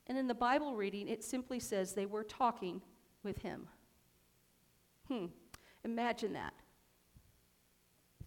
And 0.08 0.17
in 0.17 0.28
the 0.28 0.36
Bible 0.36 0.75
reading, 0.75 1.08
it 1.08 1.23
simply 1.23 1.60
says 1.60 1.93
they 1.93 2.06
were 2.06 2.23
talking 2.23 2.82
with 3.23 3.39
him. 3.39 3.67
Hmm, 5.08 5.25
imagine 5.84 6.34
that. 6.34 6.54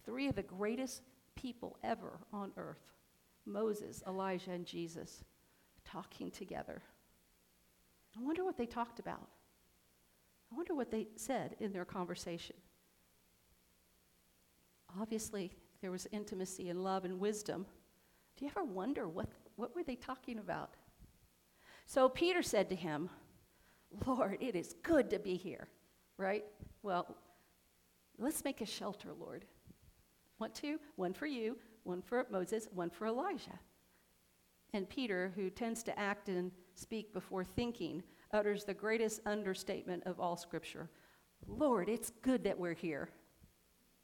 Three 0.05 0.27
of 0.27 0.35
the 0.35 0.43
greatest 0.43 1.01
people 1.35 1.77
ever 1.83 2.19
on 2.33 2.51
earth 2.57 2.91
Moses, 3.45 4.03
Elijah, 4.05 4.51
and 4.51 4.65
Jesus 4.65 5.23
talking 5.85 6.29
together. 6.29 6.83
I 8.15 8.21
wonder 8.21 8.43
what 8.43 8.57
they 8.57 8.65
talked 8.65 8.99
about. 8.99 9.27
I 10.51 10.55
wonder 10.55 10.73
what 10.73 10.91
they 10.91 11.07
said 11.15 11.55
in 11.59 11.71
their 11.71 11.85
conversation. 11.85 12.55
Obviously, 14.99 15.51
there 15.81 15.91
was 15.91 16.07
intimacy 16.11 16.69
and 16.69 16.83
love 16.83 17.05
and 17.05 17.19
wisdom. 17.19 17.65
Do 18.35 18.45
you 18.45 18.51
ever 18.51 18.63
wonder 18.63 19.07
what, 19.07 19.27
what 19.55 19.75
were 19.75 19.83
they 19.83 19.95
talking 19.95 20.39
about? 20.39 20.75
So 21.85 22.09
Peter 22.09 22.41
said 22.41 22.69
to 22.69 22.75
him, 22.75 23.09
Lord, 24.05 24.37
it 24.39 24.55
is 24.55 24.75
good 24.83 25.09
to 25.09 25.19
be 25.19 25.35
here, 25.35 25.67
right? 26.17 26.45
Well, 26.83 27.15
let's 28.17 28.43
make 28.43 28.61
a 28.61 28.65
shelter, 28.65 29.09
Lord. 29.19 29.45
Want 30.39 30.55
to? 30.55 30.79
One 30.95 31.13
for 31.13 31.25
you, 31.25 31.57
one 31.83 32.01
for 32.01 32.25
Moses, 32.29 32.67
one 32.73 32.89
for 32.89 33.07
Elijah. 33.07 33.59
And 34.73 34.87
Peter, 34.87 35.31
who 35.35 35.49
tends 35.49 35.83
to 35.83 35.99
act 35.99 36.29
and 36.29 36.51
speak 36.75 37.11
before 37.11 37.43
thinking, 37.43 38.03
utters 38.31 38.63
the 38.63 38.73
greatest 38.73 39.21
understatement 39.25 40.03
of 40.05 40.19
all 40.19 40.35
Scripture 40.35 40.89
Lord, 41.47 41.89
it's 41.89 42.11
good 42.21 42.43
that 42.43 42.59
we're 42.59 42.73
here. 42.73 43.09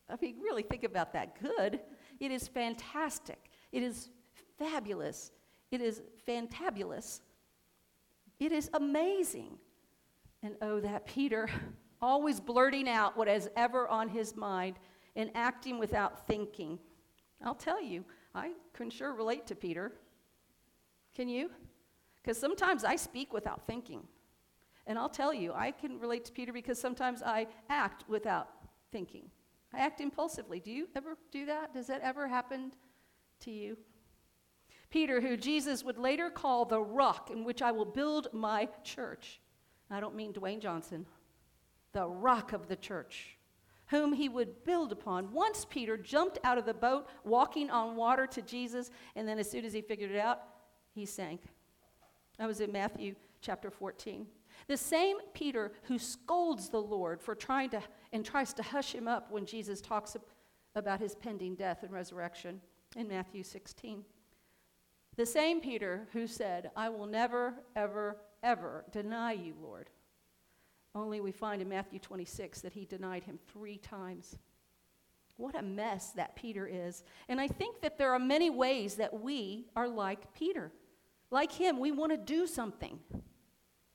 I 0.09 0.15
mean, 0.21 0.39
really 0.41 0.63
think 0.63 0.83
about 0.83 1.13
that. 1.13 1.39
Good. 1.39 1.81
It 2.19 2.31
is 2.31 2.47
fantastic. 2.47 3.49
It 3.71 3.83
is 3.83 4.09
fabulous. 4.57 5.31
It 5.71 5.81
is 5.81 6.01
fantabulous. 6.27 7.21
It 8.39 8.51
is 8.51 8.69
amazing. 8.73 9.57
And 10.43 10.55
oh, 10.61 10.79
that 10.79 11.05
Peter, 11.05 11.49
always 12.01 12.39
blurting 12.39 12.88
out 12.88 13.17
what 13.17 13.27
is 13.27 13.49
ever 13.55 13.88
on 13.88 14.09
his 14.09 14.35
mind 14.35 14.75
and 15.15 15.31
acting 15.33 15.79
without 15.79 16.27
thinking. 16.27 16.79
I'll 17.43 17.55
tell 17.55 17.81
you, 17.81 18.05
I 18.33 18.51
can 18.73 18.89
sure 18.89 19.13
relate 19.13 19.47
to 19.47 19.55
Peter. 19.55 19.93
Can 21.15 21.29
you? 21.29 21.49
Because 22.21 22.38
sometimes 22.38 22.83
I 22.83 22.95
speak 22.95 23.33
without 23.33 23.65
thinking. 23.65 24.03
And 24.88 25.00
I'll 25.00 25.10
tell 25.10 25.34
you, 25.34 25.52
I 25.54 25.71
can 25.71 26.00
relate 26.00 26.26
to 26.26 26.32
Peter 26.32 26.54
because 26.54 26.80
sometimes 26.80 27.24
I 27.24 27.48
act 27.69 28.04
without 28.08 28.50
thinking. 28.91 29.30
I 29.74 29.80
act 29.80 30.00
impulsively. 30.00 30.60
Do 30.60 30.71
you 30.71 30.88
ever 30.95 31.17
do 31.32 31.48
that? 31.48 31.74
Does 31.74 31.88
that 31.88 32.02
ever 32.02 32.28
happen 32.28 32.71
to 33.41 33.52
you? 33.52 33.78
Peter, 34.89 35.19
who 35.19 35.36
Jesus 35.36 35.84
would 35.84 35.98
later 35.98 36.30
call 36.30 36.65
the 36.65 36.82
rock 36.82 37.30
in 37.32 37.43
which 37.43 37.62
I 37.62 37.71
will 37.71 37.86
build 37.86 38.28
my 38.32 38.69
church. 38.84 39.41
I 39.89 40.00
don't 40.00 40.15
mean 40.15 40.34
Dwayne 40.34 40.62
Johnson, 40.62 41.06
the 41.91 42.08
rock 42.08 42.54
of 42.54 42.67
the 42.67 42.76
church, 42.76 43.38
whom 43.88 44.13
he 44.13 44.30
would 44.30 44.63
build 44.63 44.91
upon. 44.91 45.32
Once 45.32 45.65
Peter 45.65 45.98
jumped 45.98 46.39
out 46.43 46.58
of 46.58 46.65
the 46.65 46.74
boat, 46.74 47.08
walking 47.24 47.69
on 47.69 47.95
water 47.95 48.26
to 48.28 48.41
Jesus, 48.41 48.89
and 49.15 49.28
then 49.28 49.39
as 49.39 49.50
soon 49.50 49.65
as 49.65 49.74
he 49.74 49.82
figured 49.82 50.12
it 50.12 50.19
out, 50.19 50.43
he 50.93 51.06
sank. 51.06 51.41
That 52.38 52.48
was 52.48 52.62
in 52.62 52.71
Matthew 52.71 53.15
chapter 53.41 53.69
14. 53.69 54.26
The 54.68 54.78
same 54.78 55.18
Peter 55.34 55.72
who 55.84 56.00
scolds 56.00 56.70
the 56.70 56.82
Lord 56.82 57.22
for 57.22 57.36
trying 57.36 57.70
to 57.72 57.82
and 58.13 58.26
tries 58.26 58.54
to 58.54 58.63
hush 58.63 58.94
him 58.94 59.08
up 59.08 59.32
when 59.32 59.46
Jesus 59.46 59.82
talks 59.82 60.15
about 60.76 61.00
his 61.00 61.15
pending 61.15 61.56
death 61.56 61.84
and 61.84 61.91
resurrection 61.91 62.62
in 62.96 63.08
Matthew 63.08 63.44
16. 63.44 64.04
The 65.15 65.26
same 65.26 65.62
Peter 65.62 66.08
who 66.12 66.28
said, 66.28 66.72
I 66.76 66.89
will 66.89 67.06
never, 67.06 67.54
ever, 67.76 68.18
ever 68.44 68.86
deny 68.91 69.34
you, 69.34 69.54
Lord. 69.62 69.89
Only 70.94 71.20
we 71.20 71.32
find 71.32 71.62
in 71.62 71.70
Matthew 71.70 72.00
26 72.00 72.62
that 72.62 72.74
he 72.74 72.86
denied 72.86 73.24
him 73.24 73.39
three 73.52 73.78
times. 73.78 74.38
What 75.38 75.56
a 75.56 75.62
mess 75.62 76.12
that 76.12 76.36
Peter 76.36 76.65
is. 76.65 77.04
And 77.28 77.41
I 77.41 77.48
think 77.48 77.82
that 77.82 77.98
there 77.98 78.13
are 78.13 78.20
many 78.20 78.50
ways 78.50 78.96
that 78.96 79.22
we 79.22 79.65
are 79.76 79.89
like 79.89 80.34
Peter. 80.34 80.72
Like 81.32 81.52
him, 81.52 81.80
we 81.80 81.91
want 81.91 82.12
to 82.13 82.18
do 82.18 82.48
something. 82.48 83.00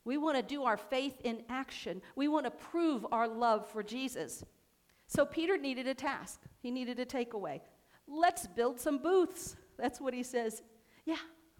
We 0.04 0.16
want 0.16 0.36
to 0.36 0.42
do 0.42 0.64
our 0.64 0.76
faith 0.76 1.20
in 1.24 1.42
action. 1.48 2.00
We 2.16 2.28
want 2.28 2.46
to 2.46 2.50
prove 2.50 3.06
our 3.12 3.28
love 3.28 3.68
for 3.68 3.82
Jesus. 3.82 4.44
So 5.06 5.26
Peter 5.26 5.58
needed 5.58 5.86
a 5.86 5.94
task, 5.94 6.40
he 6.62 6.70
needed 6.70 6.98
a 6.98 7.06
takeaway. 7.06 7.60
let's 8.06 8.46
build 8.46 8.80
some 8.80 8.98
booths. 8.98 9.56
That's 9.78 10.00
what 10.00 10.14
he 10.14 10.22
says. 10.22 10.62
Yeah, 11.04 11.16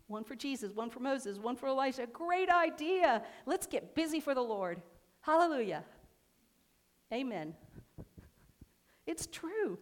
one 0.07 0.24
for 0.24 0.35
Jesus, 0.35 0.72
one 0.72 0.90
for 0.90 1.00
Moses, 1.00 1.38
one 1.38 1.57
for 1.57 1.68
Elijah. 1.68 2.07
Great 2.07 2.50
idea. 2.50 3.22
Let's 3.46 3.66
get 3.66 3.94
busy 3.94 4.20
for 4.20 4.35
the 4.35 4.42
Lord. 4.42 4.83
Hallelujah. 5.20 5.85
Amen. 7.12 7.55
It's 9.07 9.26
true. 9.26 9.79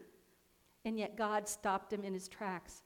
And 0.85 0.99
yet 0.99 1.16
God 1.16 1.49
stopped 1.49 1.92
him 1.92 2.05
in 2.05 2.14
his 2.14 2.29
tracks. 2.29 2.83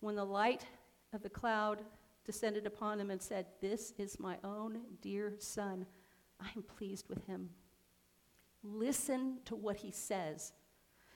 When 0.00 0.14
the 0.14 0.24
light 0.24 0.64
of 1.12 1.22
the 1.22 1.30
cloud 1.30 1.80
descended 2.24 2.66
upon 2.66 3.00
him 3.00 3.10
and 3.10 3.20
said, 3.20 3.46
This 3.60 3.92
is 3.98 4.20
my 4.20 4.36
own 4.44 4.80
dear 5.00 5.34
son, 5.38 5.86
I 6.40 6.48
am 6.56 6.62
pleased 6.62 7.08
with 7.08 7.24
him. 7.26 7.50
Listen 8.62 9.38
to 9.44 9.56
what 9.56 9.76
he 9.76 9.90
says. 9.90 10.52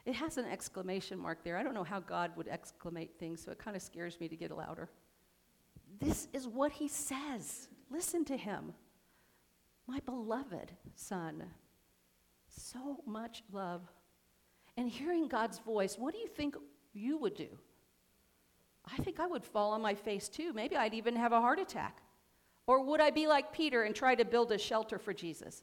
It 0.04 0.14
has 0.14 0.38
an 0.38 0.44
exclamation 0.46 1.18
mark 1.18 1.42
there. 1.42 1.56
I 1.56 1.62
don't 1.62 1.74
know 1.74 1.84
how 1.84 2.00
God 2.00 2.30
would 2.36 2.48
exclamate 2.48 3.18
things, 3.18 3.42
so 3.42 3.50
it 3.50 3.58
kind 3.58 3.76
of 3.76 3.82
scares 3.82 4.20
me 4.20 4.28
to 4.28 4.36
get 4.36 4.50
louder. 4.50 4.88
This 6.00 6.28
is 6.32 6.46
what 6.46 6.72
he 6.72 6.88
says. 6.88 7.68
Listen 7.90 8.24
to 8.26 8.36
him. 8.36 8.72
My 9.86 10.00
beloved 10.04 10.72
son. 10.94 11.44
So 12.48 13.02
much 13.06 13.42
love. 13.52 13.82
And 14.76 14.88
hearing 14.88 15.28
God's 15.28 15.58
voice, 15.58 15.96
what 15.98 16.14
do 16.14 16.20
you 16.20 16.28
think 16.28 16.56
you 16.92 17.16
would 17.18 17.34
do? 17.34 17.48
I 18.92 19.02
think 19.02 19.20
I 19.20 19.26
would 19.26 19.44
fall 19.44 19.72
on 19.72 19.82
my 19.82 19.94
face 19.94 20.28
too. 20.28 20.52
Maybe 20.52 20.76
I'd 20.76 20.94
even 20.94 21.16
have 21.16 21.32
a 21.32 21.40
heart 21.40 21.58
attack. 21.58 22.02
Or 22.66 22.82
would 22.82 23.00
I 23.00 23.10
be 23.10 23.26
like 23.26 23.52
Peter 23.52 23.82
and 23.82 23.94
try 23.94 24.14
to 24.14 24.24
build 24.24 24.52
a 24.52 24.58
shelter 24.58 24.98
for 24.98 25.12
Jesus? 25.12 25.62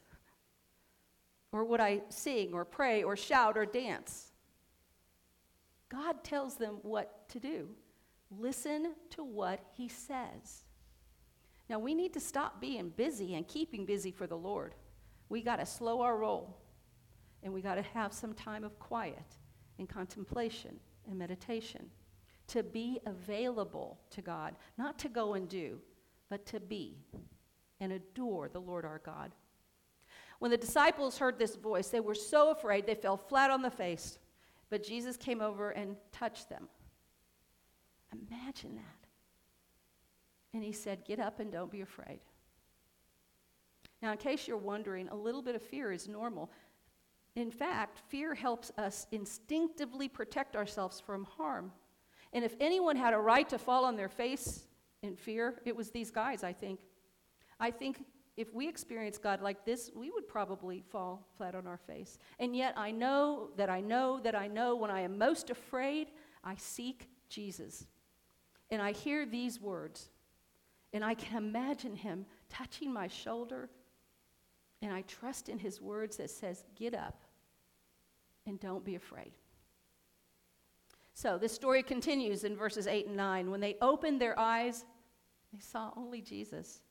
Or 1.52 1.64
would 1.64 1.80
I 1.80 2.02
sing 2.08 2.52
or 2.52 2.64
pray 2.64 3.02
or 3.02 3.16
shout 3.16 3.56
or 3.56 3.66
dance? 3.66 4.32
God 5.88 6.24
tells 6.24 6.56
them 6.56 6.78
what 6.82 7.28
to 7.28 7.38
do. 7.38 7.68
Listen 8.30 8.94
to 9.10 9.22
what 9.22 9.60
he 9.74 9.88
says. 9.88 10.64
Now, 11.68 11.78
we 11.78 11.94
need 11.94 12.12
to 12.14 12.20
stop 12.20 12.60
being 12.60 12.90
busy 12.90 13.34
and 13.34 13.46
keeping 13.46 13.86
busy 13.86 14.10
for 14.10 14.26
the 14.26 14.36
Lord. 14.36 14.74
We 15.28 15.42
got 15.42 15.56
to 15.56 15.66
slow 15.66 16.02
our 16.02 16.16
roll, 16.16 16.58
and 17.42 17.54
we 17.54 17.62
got 17.62 17.76
to 17.76 17.82
have 17.82 18.12
some 18.12 18.34
time 18.34 18.64
of 18.64 18.78
quiet 18.78 19.36
and 19.78 19.88
contemplation 19.88 20.78
and 21.08 21.18
meditation 21.18 21.90
to 22.48 22.62
be 22.62 23.00
available 23.06 23.98
to 24.10 24.22
God, 24.22 24.56
not 24.76 24.98
to 25.00 25.08
go 25.08 25.34
and 25.34 25.48
do, 25.48 25.80
but 26.28 26.44
to 26.46 26.60
be 26.60 26.98
and 27.80 27.92
adore 27.92 28.48
the 28.48 28.60
Lord 28.60 28.84
our 28.84 29.00
God. 29.04 29.32
When 30.38 30.50
the 30.50 30.56
disciples 30.56 31.18
heard 31.18 31.38
this 31.38 31.56
voice, 31.56 31.88
they 31.88 32.00
were 32.00 32.14
so 32.14 32.50
afraid 32.50 32.86
they 32.86 32.94
fell 32.94 33.16
flat 33.16 33.50
on 33.50 33.62
the 33.62 33.70
face. 33.70 34.18
But 34.70 34.82
Jesus 34.82 35.16
came 35.16 35.40
over 35.40 35.70
and 35.70 35.96
touched 36.12 36.48
them. 36.48 36.68
Imagine 38.12 38.76
that. 38.76 39.08
And 40.52 40.62
he 40.62 40.72
said, 40.72 41.04
Get 41.04 41.20
up 41.20 41.40
and 41.40 41.50
don't 41.50 41.70
be 41.70 41.80
afraid. 41.80 42.20
Now, 44.02 44.12
in 44.12 44.18
case 44.18 44.46
you're 44.46 44.56
wondering, 44.56 45.08
a 45.08 45.16
little 45.16 45.42
bit 45.42 45.54
of 45.54 45.62
fear 45.62 45.90
is 45.92 46.08
normal. 46.08 46.50
In 47.36 47.50
fact, 47.50 48.00
fear 48.08 48.34
helps 48.34 48.70
us 48.78 49.06
instinctively 49.12 50.08
protect 50.08 50.56
ourselves 50.56 51.00
from 51.00 51.24
harm. 51.24 51.72
And 52.34 52.44
if 52.44 52.54
anyone 52.60 52.96
had 52.96 53.14
a 53.14 53.18
right 53.18 53.48
to 53.48 53.58
fall 53.58 53.84
on 53.84 53.96
their 53.96 54.08
face 54.08 54.64
in 55.02 55.16
fear, 55.16 55.62
it 55.64 55.74
was 55.74 55.90
these 55.90 56.10
guys, 56.10 56.42
I 56.42 56.52
think. 56.52 56.80
I 57.60 57.70
think 57.70 58.04
if 58.36 58.52
we 58.52 58.68
experience 58.68 59.16
God 59.16 59.40
like 59.40 59.64
this, 59.64 59.92
we 59.94 60.10
would 60.10 60.26
probably 60.26 60.82
fall 60.90 61.28
flat 61.36 61.54
on 61.54 61.68
our 61.68 61.76
face. 61.76 62.18
And 62.40 62.56
yet, 62.56 62.74
I 62.76 62.90
know 62.90 63.50
that 63.56 63.70
I 63.70 63.80
know 63.80 64.18
that 64.24 64.34
I 64.34 64.48
know 64.48 64.74
when 64.74 64.90
I 64.90 65.02
am 65.02 65.16
most 65.16 65.50
afraid, 65.50 66.08
I 66.42 66.56
seek 66.56 67.08
Jesus. 67.28 67.86
And 68.70 68.82
I 68.82 68.90
hear 68.90 69.24
these 69.24 69.60
words, 69.60 70.08
and 70.92 71.04
I 71.04 71.14
can 71.14 71.38
imagine 71.38 71.94
him 71.94 72.26
touching 72.50 72.92
my 72.92 73.06
shoulder, 73.06 73.70
and 74.82 74.92
I 74.92 75.02
trust 75.02 75.48
in 75.48 75.58
his 75.60 75.80
words 75.80 76.16
that 76.16 76.30
says, 76.30 76.64
Get 76.74 76.94
up 76.94 77.22
and 78.46 78.58
don't 78.58 78.84
be 78.84 78.96
afraid. 78.96 79.32
So, 81.16 81.38
this 81.38 81.54
story 81.54 81.84
continues 81.84 82.42
in 82.42 82.56
verses 82.56 82.88
8 82.88 83.06
and 83.06 83.16
9. 83.16 83.50
When 83.50 83.60
they 83.60 83.76
opened 83.80 84.20
their 84.20 84.38
eyes, 84.38 84.84
they 85.52 85.60
saw 85.60 85.92
only 85.96 86.20
Jesus. 86.20 86.82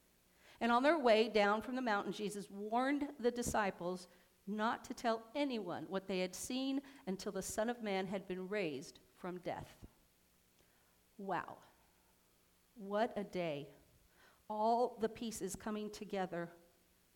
And 0.62 0.72
on 0.72 0.82
their 0.82 0.98
way 0.98 1.28
down 1.28 1.62
from 1.62 1.76
the 1.76 1.82
mountain, 1.82 2.14
Jesus 2.14 2.48
warned 2.50 3.10
the 3.20 3.32
disciples 3.32 4.08
not 4.48 4.86
to 4.86 4.94
tell 4.94 5.24
anyone 5.36 5.86
what 5.90 6.08
they 6.08 6.20
had 6.20 6.34
seen 6.34 6.82
until 7.06 7.34
the 7.34 7.42
Son 7.42 7.70
of 7.70 7.84
Man 7.84 8.08
had 8.08 8.26
been 8.26 8.48
raised 8.48 9.00
from 9.18 9.40
death. 9.40 9.76
Wow. 11.18 11.58
What 12.76 13.12
a 13.18 13.26
day. 13.26 13.68
All 14.50 14.98
the 15.02 15.10
pieces 15.10 15.54
coming 15.54 15.90
together. 15.90 16.50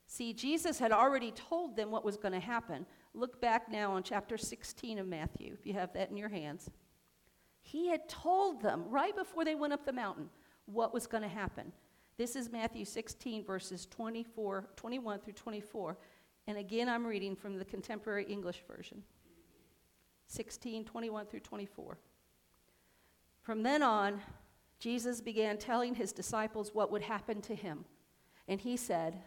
See, 0.08 0.34
Jesus 0.34 0.78
had 0.78 0.92
already 0.92 1.32
told 1.32 1.78
them 1.78 1.90
what 1.90 2.04
was 2.04 2.18
going 2.18 2.34
to 2.34 2.40
happen. 2.40 2.86
Look 3.14 3.42
back 3.42 3.70
now 3.72 3.94
on 3.94 4.04
chapter 4.04 4.38
16 4.38 5.00
of 5.00 5.08
Matthew, 5.08 5.56
if 5.58 5.66
you 5.66 5.74
have 5.74 5.94
that 5.94 6.10
in 6.10 6.18
your 6.18 6.30
hands. 6.30 6.70
He 7.68 7.90
had 7.90 8.08
told 8.08 8.62
them 8.62 8.86
right 8.88 9.14
before 9.14 9.44
they 9.44 9.54
went 9.54 9.74
up 9.74 9.86
the 9.86 9.92
mountain 9.92 10.30
what 10.68 10.94
was 10.94 11.06
going 11.06 11.24
to 11.24 11.28
happen. 11.28 11.74
This 12.16 12.38
is 12.38 12.50
Matthew 12.50 12.86
16, 12.86 13.44
verses 13.44 13.86
24, 13.88 14.70
21 14.78 15.20
through 15.20 15.34
24. 15.34 15.98
And 16.48 16.58
again, 16.58 16.88
I'm 16.88 17.06
reading 17.06 17.36
from 17.36 17.58
the 17.58 17.66
Contemporary 17.66 18.24
English 18.24 18.64
Version 18.70 19.04
16, 20.28 20.86
21 20.86 21.26
through 21.26 21.42
24. 21.42 21.98
From 23.42 23.64
then 23.64 23.84
on, 23.84 24.22
Jesus 24.80 25.20
began 25.20 25.58
telling 25.58 25.94
his 25.94 26.14
disciples 26.14 26.74
what 26.74 26.90
would 26.90 27.02
happen 27.02 27.42
to 27.42 27.54
him. 27.54 27.84
And 28.48 28.62
he 28.62 28.78
said, 28.78 29.22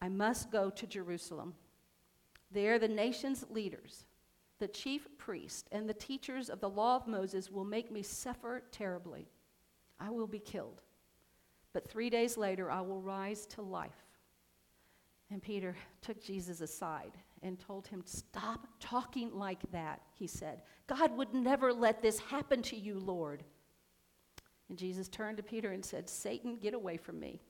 I 0.00 0.08
must 0.08 0.50
go 0.50 0.70
to 0.70 0.86
Jerusalem. 0.86 1.52
There, 2.50 2.78
the 2.78 2.88
nation's 2.88 3.44
leaders, 3.50 4.06
the 4.58 4.68
chief 4.68 5.06
priest, 5.18 5.68
and 5.72 5.88
the 5.88 5.94
teachers 5.94 6.50
of 6.50 6.60
the 6.60 6.70
law 6.70 6.96
of 6.96 7.06
Moses 7.06 7.50
will 7.50 7.64
make 7.64 7.90
me 7.90 8.02
suffer 8.02 8.62
terribly. 8.72 9.28
I 10.00 10.10
will 10.10 10.26
be 10.26 10.38
killed 10.38 10.82
but 11.72 11.88
three 11.88 12.10
days 12.10 12.36
later, 12.36 12.70
I 12.70 12.80
will 12.80 13.00
rise 13.00 13.46
to 13.46 13.62
life. 13.62 14.04
And 15.30 15.42
Peter 15.42 15.76
took 16.00 16.22
Jesus 16.22 16.60
aside 16.60 17.12
and 17.42 17.58
told 17.58 17.86
him, 17.86 18.02
Stop 18.04 18.66
talking 18.80 19.32
like 19.32 19.60
that, 19.70 20.00
he 20.14 20.26
said. 20.26 20.62
God 20.86 21.16
would 21.16 21.34
never 21.34 21.72
let 21.72 22.02
this 22.02 22.18
happen 22.18 22.62
to 22.62 22.76
you, 22.76 22.98
Lord. 22.98 23.44
And 24.68 24.78
Jesus 24.78 25.08
turned 25.08 25.36
to 25.36 25.42
Peter 25.42 25.72
and 25.72 25.84
said, 25.84 26.08
Satan, 26.08 26.56
get 26.56 26.74
away 26.74 26.96
from 26.96 27.20
me. 27.20 27.40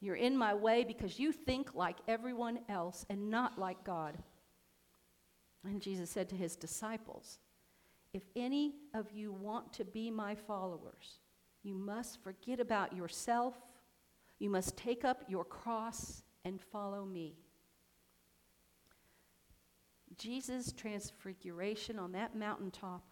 You're 0.00 0.16
in 0.16 0.36
my 0.36 0.54
way 0.54 0.84
because 0.84 1.18
you 1.18 1.32
think 1.32 1.74
like 1.74 1.96
everyone 2.08 2.60
else 2.68 3.06
and 3.08 3.30
not 3.30 3.58
like 3.58 3.82
God. 3.84 4.18
And 5.64 5.80
Jesus 5.80 6.10
said 6.10 6.28
to 6.30 6.36
his 6.36 6.56
disciples, 6.56 7.38
If 8.12 8.22
any 8.34 8.74
of 8.94 9.12
you 9.12 9.32
want 9.32 9.72
to 9.74 9.84
be 9.84 10.10
my 10.10 10.34
followers, 10.34 11.20
you 11.62 11.74
must 11.74 12.22
forget 12.22 12.58
about 12.58 12.96
yourself. 12.96 13.54
You 14.38 14.50
must 14.50 14.76
take 14.76 15.04
up 15.04 15.22
your 15.28 15.44
cross 15.44 16.22
and 16.44 16.60
follow 16.60 17.04
me. 17.04 17.36
Jesus' 20.18 20.72
transfiguration 20.72 21.98
on 21.98 22.12
that 22.12 22.36
mountaintop, 22.36 23.04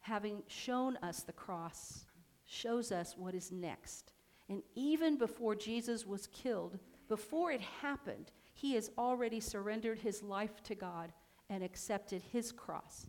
having 0.00 0.42
shown 0.46 0.96
us 0.98 1.22
the 1.22 1.32
cross, 1.32 2.06
shows 2.46 2.92
us 2.92 3.16
what 3.16 3.34
is 3.34 3.52
next. 3.52 4.12
And 4.48 4.62
even 4.74 5.18
before 5.18 5.54
Jesus 5.54 6.06
was 6.06 6.28
killed, 6.28 6.78
before 7.08 7.50
it 7.52 7.60
happened, 7.60 8.30
he 8.54 8.74
has 8.74 8.90
already 8.96 9.40
surrendered 9.40 9.98
his 9.98 10.22
life 10.22 10.62
to 10.64 10.74
God 10.74 11.12
and 11.52 11.62
accepted 11.62 12.22
his 12.32 12.50
cross. 12.50 13.06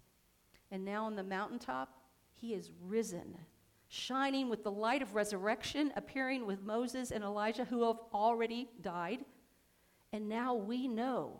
And 0.70 0.84
now 0.84 1.06
on 1.06 1.16
the 1.16 1.24
mountaintop, 1.24 1.98
he 2.34 2.54
is 2.54 2.72
risen 2.84 3.38
shining 3.94 4.50
with 4.50 4.64
the 4.64 4.72
light 4.72 5.04
of 5.04 5.14
resurrection, 5.14 5.94
appearing 5.96 6.48
with 6.48 6.64
Moses 6.64 7.12
and 7.12 7.24
Elijah, 7.24 7.64
who 7.64 7.88
have 7.88 8.00
already 8.12 8.68
died. 8.82 9.20
And 10.12 10.28
now 10.28 10.56
we 10.56 10.88
know. 10.88 11.40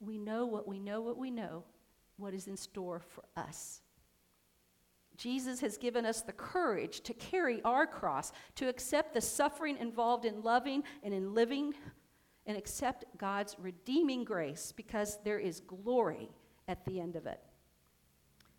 We 0.00 0.18
know 0.18 0.44
what 0.44 0.66
we 0.66 0.80
know, 0.80 1.00
what 1.00 1.16
we 1.16 1.30
know, 1.30 1.62
what 2.16 2.34
is 2.34 2.48
in 2.48 2.56
store 2.56 3.00
for 3.00 3.22
us. 3.36 3.80
Jesus 5.16 5.60
has 5.60 5.78
given 5.78 6.04
us 6.04 6.22
the 6.22 6.32
courage 6.32 7.00
to 7.02 7.14
carry 7.14 7.62
our 7.62 7.86
cross, 7.86 8.32
to 8.56 8.68
accept 8.68 9.14
the 9.14 9.20
suffering 9.20 9.76
involved 9.78 10.24
in 10.24 10.42
loving 10.42 10.82
and 11.04 11.14
in 11.14 11.32
living, 11.32 11.74
and 12.46 12.56
accept 12.56 13.04
God's 13.16 13.56
redeeming 13.58 14.24
grace 14.24 14.72
because 14.72 15.18
there 15.24 15.38
is 15.38 15.60
glory 15.60 16.30
at 16.68 16.84
the 16.84 17.00
end 17.00 17.16
of 17.16 17.26
it. 17.26 17.40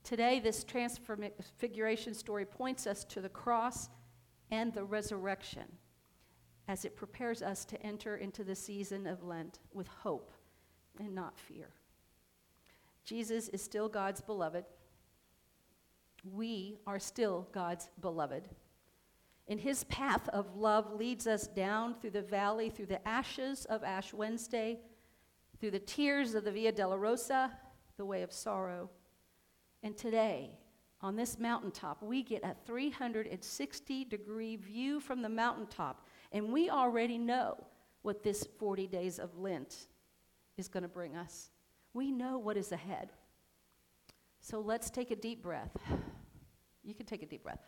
Today, 0.03 0.39
this 0.39 0.63
transfiguration 0.63 2.13
story 2.13 2.45
points 2.45 2.85
us 2.85 3.03
to 3.05 3.21
the 3.21 3.29
cross 3.29 3.89
and 4.51 4.73
the 4.73 4.83
resurrection 4.83 5.65
as 6.67 6.85
it 6.85 6.95
prepares 6.95 7.41
us 7.41 7.65
to 7.65 7.81
enter 7.83 8.17
into 8.17 8.43
the 8.43 8.55
season 8.55 9.07
of 9.07 9.23
Lent 9.23 9.59
with 9.73 9.87
hope 9.87 10.31
and 10.99 11.13
not 11.13 11.39
fear. 11.39 11.69
Jesus 13.03 13.49
is 13.49 13.61
still 13.61 13.87
God's 13.87 14.21
beloved. 14.21 14.65
We 16.23 16.79
are 16.87 16.99
still 16.99 17.47
God's 17.51 17.89
beloved. 18.01 18.49
And 19.47 19.59
his 19.59 19.83
path 19.85 20.27
of 20.29 20.55
love 20.55 20.93
leads 20.93 21.27
us 21.27 21.47
down 21.47 21.93
through 21.95 22.11
the 22.11 22.21
valley, 22.21 22.69
through 22.69 22.87
the 22.87 23.07
ashes 23.07 23.65
of 23.65 23.83
Ash 23.83 24.11
Wednesday, 24.11 24.79
through 25.59 25.71
the 25.71 25.79
tears 25.79 26.33
of 26.33 26.43
the 26.43 26.51
Via 26.51 26.71
Dolorosa, 26.71 27.51
the 27.97 28.05
way 28.05 28.23
of 28.23 28.31
sorrow. 28.31 28.89
And 29.83 29.95
today, 29.95 30.49
on 31.01 31.15
this 31.15 31.37
mountaintop, 31.37 32.01
we 32.01 32.23
get 32.23 32.43
a 32.43 32.55
360 32.65 34.05
degree 34.05 34.55
view 34.55 34.99
from 34.99 35.21
the 35.21 35.29
mountaintop. 35.29 36.07
And 36.31 36.51
we 36.51 36.71
already 36.71 37.19
know 37.19 37.55
what 38.01 38.23
this 38.23 38.47
40 38.57 38.87
days 38.87 39.19
of 39.19 39.37
Lent 39.37 39.87
is 40.57 40.67
going 40.67 40.83
to 40.83 40.89
bring 40.89 41.15
us. 41.15 41.51
We 41.93 42.11
know 42.11 42.39
what 42.39 42.57
is 42.57 42.71
ahead. 42.71 43.11
So 44.41 44.59
let's 44.59 44.89
take 44.89 45.11
a 45.11 45.15
deep 45.15 45.43
breath. 45.43 45.77
You 46.83 46.95
can 46.95 47.05
take 47.05 47.21
a 47.23 47.25
deep 47.25 47.43
breath 47.43 47.59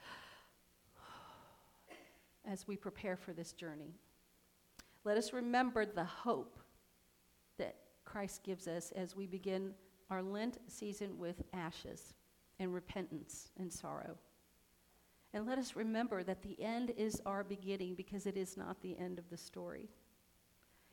as 2.49 2.67
we 2.67 2.75
prepare 2.75 3.15
for 3.15 3.33
this 3.33 3.53
journey. 3.53 3.93
Let 5.03 5.17
us 5.17 5.33
remember 5.33 5.85
the 5.85 6.03
hope 6.03 6.59
that 7.57 7.75
Christ 8.05 8.43
gives 8.43 8.67
us 8.67 8.91
as 8.95 9.15
we 9.15 9.27
begin 9.27 9.73
our 10.09 10.21
Lent 10.21 10.57
season 10.67 11.17
with 11.17 11.43
ashes 11.53 12.13
and 12.59 12.73
repentance 12.73 13.49
and 13.59 13.71
sorrow. 13.71 14.17
And 15.33 15.45
let 15.45 15.57
us 15.57 15.75
remember 15.75 16.23
that 16.23 16.41
the 16.41 16.61
end 16.61 16.93
is 16.97 17.21
our 17.25 17.43
beginning 17.43 17.95
because 17.95 18.25
it 18.25 18.37
is 18.37 18.57
not 18.57 18.81
the 18.81 18.97
end 18.97 19.19
of 19.19 19.29
the 19.29 19.37
story. 19.37 19.89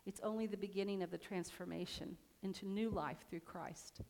It's 0.06 0.20
only 0.22 0.46
the 0.46 0.56
beginning 0.56 1.02
of 1.02 1.10
the 1.10 1.18
transformation 1.18 2.16
into 2.42 2.66
new 2.66 2.90
life 2.90 3.24
through 3.30 3.40
Christ. 3.40 4.00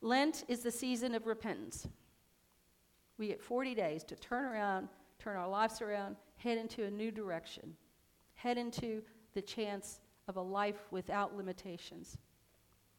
Lent 0.00 0.44
is 0.48 0.60
the 0.60 0.70
season 0.70 1.14
of 1.14 1.26
repentance. 1.26 1.88
We 3.18 3.28
get 3.28 3.42
40 3.42 3.74
days 3.74 4.04
to 4.04 4.16
turn 4.16 4.44
around, 4.44 4.88
turn 5.18 5.36
our 5.36 5.48
lives 5.48 5.80
around, 5.82 6.16
head 6.36 6.58
into 6.58 6.84
a 6.84 6.90
new 6.90 7.10
direction, 7.10 7.74
head 8.34 8.58
into 8.58 9.02
the 9.34 9.42
chance 9.42 10.00
of 10.28 10.36
a 10.36 10.40
life 10.40 10.86
without 10.90 11.36
limitations. 11.36 12.16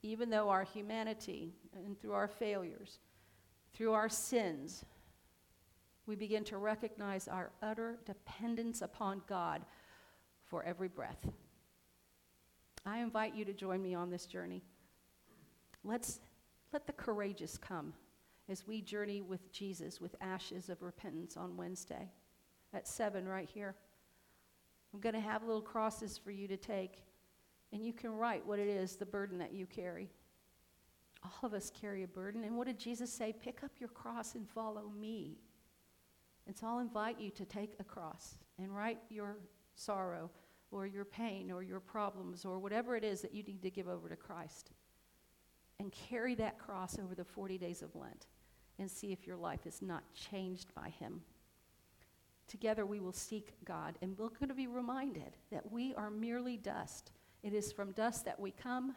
Even 0.03 0.29
though 0.29 0.49
our 0.49 0.63
humanity 0.63 1.55
and 1.73 1.99
through 1.99 2.13
our 2.13 2.27
failures, 2.27 2.99
through 3.73 3.93
our 3.93 4.09
sins, 4.09 4.85
we 6.05 6.15
begin 6.15 6.43
to 6.45 6.57
recognize 6.57 7.27
our 7.27 7.51
utter 7.61 7.97
dependence 8.05 8.81
upon 8.81 9.21
God 9.27 9.65
for 10.45 10.63
every 10.63 10.87
breath. 10.87 11.27
I 12.85 12.99
invite 12.99 13.35
you 13.35 13.43
to 13.45 13.53
join 13.53 13.81
me 13.81 13.93
on 13.93 14.09
this 14.09 14.25
journey. 14.25 14.63
Let's 15.83 16.21
let 16.71 16.87
the 16.87 16.93
courageous 16.93 17.57
come 17.57 17.93
as 18.49 18.65
we 18.65 18.81
journey 18.81 19.21
with 19.21 19.51
Jesus 19.51 19.99
with 19.99 20.15
ashes 20.21 20.69
of 20.69 20.81
repentance 20.81 21.35
on 21.35 21.57
Wednesday 21.57 22.09
at 22.73 22.87
7 22.87 23.27
right 23.27 23.49
here. 23.49 23.75
I'm 24.93 24.99
going 24.99 25.15
to 25.15 25.21
have 25.21 25.43
little 25.43 25.61
crosses 25.61 26.17
for 26.17 26.31
you 26.31 26.47
to 26.47 26.57
take, 26.57 27.03
and 27.71 27.85
you 27.85 27.93
can 27.93 28.11
write 28.11 28.45
what 28.45 28.59
it 28.59 28.67
is, 28.67 28.95
the 28.95 29.05
burden 29.05 29.37
that 29.39 29.53
you 29.53 29.65
carry. 29.65 30.09
All 31.23 31.47
of 31.47 31.53
us 31.53 31.69
carry 31.69 32.03
a 32.03 32.07
burden. 32.07 32.43
And 32.43 32.55
what 32.55 32.67
did 32.67 32.79
Jesus 32.79 33.11
say? 33.11 33.33
Pick 33.33 33.63
up 33.63 33.71
your 33.79 33.89
cross 33.89 34.35
and 34.35 34.47
follow 34.47 34.91
me. 34.99 35.37
And 36.45 36.55
so 36.55 36.67
I'll 36.67 36.79
invite 36.79 37.19
you 37.19 37.29
to 37.31 37.45
take 37.45 37.73
a 37.79 37.83
cross 37.83 38.35
and 38.57 38.73
write 38.73 38.99
your 39.09 39.37
sorrow 39.75 40.29
or 40.71 40.87
your 40.87 41.05
pain 41.05 41.51
or 41.51 41.63
your 41.63 41.79
problems 41.79 42.45
or 42.45 42.59
whatever 42.59 42.95
it 42.95 43.03
is 43.03 43.21
that 43.21 43.33
you 43.33 43.43
need 43.43 43.61
to 43.63 43.69
give 43.69 43.87
over 43.87 44.07
to 44.09 44.15
Christ. 44.15 44.71
And 45.79 45.91
carry 45.91 46.33
that 46.35 46.57
cross 46.57 46.97
over 46.97 47.13
the 47.13 47.25
40 47.25 47.57
days 47.57 47.81
of 47.81 47.95
Lent 47.95 48.27
and 48.79 48.89
see 48.89 49.11
if 49.11 49.27
your 49.27 49.37
life 49.37 49.67
is 49.67 49.81
not 49.81 50.03
changed 50.13 50.73
by 50.73 50.89
Him. 50.89 51.21
Together 52.47 52.85
we 52.85 52.99
will 52.99 53.13
seek 53.13 53.53
God 53.65 53.97
and 54.01 54.17
we're 54.17 54.29
going 54.29 54.49
to 54.49 54.55
be 54.55 54.67
reminded 54.67 55.35
that 55.51 55.71
we 55.71 55.93
are 55.95 56.09
merely 56.09 56.57
dust. 56.57 57.11
It 57.43 57.53
is 57.53 57.71
from 57.71 57.91
dust 57.91 58.25
that 58.25 58.39
we 58.39 58.51
come, 58.51 58.95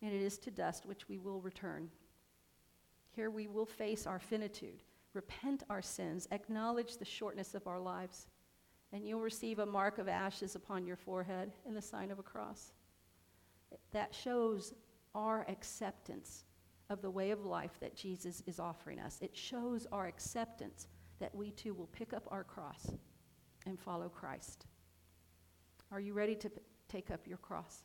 and 0.00 0.12
it 0.12 0.22
is 0.22 0.38
to 0.38 0.50
dust 0.50 0.86
which 0.86 1.08
we 1.08 1.18
will 1.18 1.40
return. 1.40 1.88
Here 3.10 3.30
we 3.30 3.48
will 3.48 3.66
face 3.66 4.06
our 4.06 4.18
finitude, 4.18 4.82
repent 5.12 5.64
our 5.68 5.82
sins, 5.82 6.28
acknowledge 6.30 6.96
the 6.96 7.04
shortness 7.04 7.54
of 7.54 7.66
our 7.66 7.80
lives 7.80 8.26
and 8.92 9.06
you'll 9.06 9.20
receive 9.20 9.58
a 9.58 9.66
mark 9.66 9.98
of 9.98 10.08
ashes 10.08 10.54
upon 10.54 10.86
your 10.86 10.96
forehead 10.96 11.52
and 11.66 11.76
the 11.76 11.82
sign 11.82 12.10
of 12.10 12.18
a 12.18 12.22
cross. 12.22 12.72
That 13.92 14.14
shows 14.14 14.72
our 15.14 15.44
acceptance 15.48 16.44
of 16.88 17.02
the 17.02 17.10
way 17.10 17.30
of 17.30 17.44
life 17.44 17.78
that 17.80 17.94
Jesus 17.94 18.42
is 18.46 18.58
offering 18.58 18.98
us. 18.98 19.18
It 19.20 19.36
shows 19.36 19.86
our 19.92 20.06
acceptance 20.06 20.88
that 21.20 21.34
we 21.34 21.50
too 21.50 21.74
will 21.74 21.88
pick 21.88 22.12
up 22.12 22.26
our 22.30 22.44
cross 22.44 22.92
and 23.66 23.78
follow 23.78 24.08
Christ. 24.08 24.66
Are 25.90 26.00
you 26.00 26.12
ready 26.12 26.34
to 26.36 26.50
p- 26.50 26.60
take 26.88 27.10
up 27.10 27.26
your 27.26 27.38
cross? 27.38 27.82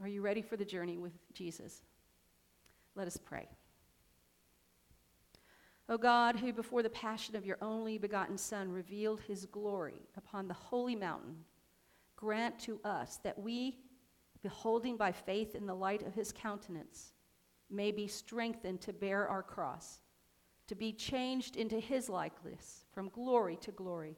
Are 0.00 0.08
you 0.08 0.22
ready 0.22 0.42
for 0.42 0.56
the 0.56 0.64
journey 0.64 0.98
with 0.98 1.12
Jesus? 1.32 1.82
Let 2.94 3.06
us 3.06 3.16
pray. 3.16 3.48
O 5.88 5.98
God, 5.98 6.36
who 6.36 6.52
before 6.52 6.82
the 6.82 6.90
passion 6.90 7.36
of 7.36 7.44
your 7.44 7.58
only 7.60 7.98
begotten 7.98 8.38
Son 8.38 8.72
revealed 8.72 9.20
his 9.20 9.44
glory 9.46 10.00
upon 10.16 10.48
the 10.48 10.54
holy 10.54 10.96
mountain, 10.96 11.36
grant 12.16 12.58
to 12.60 12.80
us 12.84 13.18
that 13.22 13.38
we, 13.38 13.76
beholding 14.42 14.96
by 14.96 15.12
faith 15.12 15.54
in 15.54 15.66
the 15.66 15.74
light 15.74 16.06
of 16.06 16.14
his 16.14 16.32
countenance, 16.32 17.12
may 17.70 17.90
be 17.90 18.06
strengthened 18.06 18.80
to 18.80 18.92
bear 18.94 19.28
our 19.28 19.42
cross, 19.42 20.00
to 20.66 20.74
be 20.74 20.92
changed 20.92 21.56
into 21.56 21.78
his 21.78 22.08
likeness 22.08 22.84
from 22.92 23.08
glory 23.10 23.56
to 23.56 23.70
glory. 23.72 24.16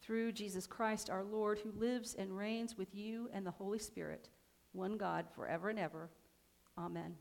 Through 0.00 0.32
Jesus 0.32 0.66
Christ 0.66 1.08
our 1.08 1.24
Lord, 1.24 1.58
who 1.58 1.72
lives 1.72 2.14
and 2.14 2.36
reigns 2.36 2.76
with 2.76 2.94
you 2.94 3.30
and 3.32 3.46
the 3.46 3.50
Holy 3.50 3.78
Spirit, 3.78 4.28
one 4.72 4.96
God, 4.98 5.26
forever 5.34 5.70
and 5.70 5.78
ever. 5.78 6.10
Amen. 6.76 7.14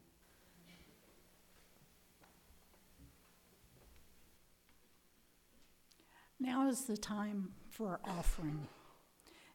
Now 6.40 6.68
is 6.68 6.82
the 6.86 6.98
time 6.98 7.54
for 7.70 8.02
offering. 8.04 8.68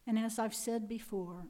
And 0.06 0.18
as 0.18 0.38
I've 0.38 0.54
said 0.54 0.88
before, 0.88 1.44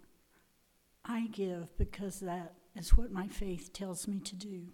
I 1.04 1.28
give 1.28 1.78
because 1.78 2.18
that 2.20 2.54
is 2.74 2.96
what 2.96 3.12
my 3.12 3.28
faith 3.28 3.72
tells 3.72 4.08
me 4.08 4.18
to 4.18 4.34
do. 4.34 4.72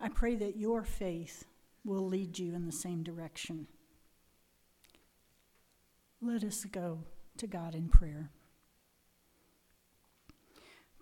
I 0.00 0.08
pray 0.08 0.36
that 0.36 0.56
your 0.56 0.84
faith 0.84 1.44
will 1.84 2.06
lead 2.06 2.38
you 2.38 2.54
in 2.54 2.66
the 2.66 2.72
same 2.72 3.02
direction. 3.02 3.66
Let 6.20 6.44
us 6.44 6.64
go 6.64 7.04
to 7.36 7.46
God 7.46 7.74
in 7.74 7.88
prayer. 7.88 8.30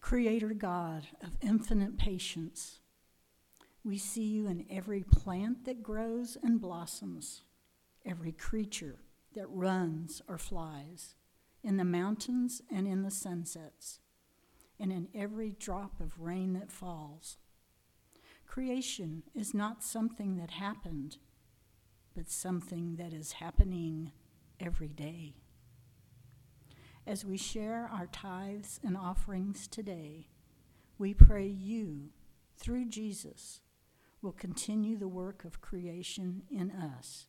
Creator 0.00 0.54
God 0.54 1.06
of 1.22 1.36
infinite 1.40 1.98
patience, 1.98 2.80
we 3.84 3.98
see 3.98 4.24
you 4.24 4.46
in 4.46 4.66
every 4.70 5.02
plant 5.02 5.64
that 5.64 5.82
grows 5.82 6.36
and 6.42 6.60
blossoms 6.60 7.42
every 8.06 8.32
creature 8.32 8.96
that 9.34 9.46
runs 9.48 10.22
or 10.28 10.38
flies, 10.38 11.14
in 11.62 11.76
the 11.76 11.84
mountains 11.84 12.62
and 12.70 12.86
in 12.86 13.02
the 13.02 13.10
sunsets, 13.10 13.98
and 14.78 14.92
in 14.92 15.08
every 15.14 15.50
drop 15.50 16.00
of 16.00 16.20
rain 16.20 16.52
that 16.52 16.70
falls. 16.70 17.38
Creation 18.46 19.22
is 19.34 19.52
not 19.52 19.82
something 19.82 20.36
that 20.36 20.50
happened, 20.50 21.18
but 22.14 22.30
something 22.30 22.96
that 22.96 23.12
is 23.12 23.32
happening 23.32 24.12
every 24.58 24.88
day. 24.88 25.34
As 27.06 27.24
we 27.24 27.36
share 27.36 27.88
our 27.92 28.06
tithes 28.06 28.80
and 28.82 28.96
offerings 28.96 29.66
today, 29.66 30.28
we 30.98 31.12
pray 31.12 31.46
you, 31.46 32.10
through 32.56 32.86
Jesus, 32.86 33.60
will 34.22 34.32
continue 34.32 34.96
the 34.96 35.06
work 35.06 35.44
of 35.44 35.60
creation 35.60 36.42
in 36.50 36.70
us 36.70 37.26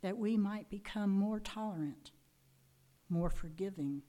that 0.00 0.16
we 0.16 0.36
might 0.36 0.70
become 0.70 1.10
more 1.10 1.40
tolerant, 1.40 2.12
more 3.08 3.30
forgiving, 3.30 4.02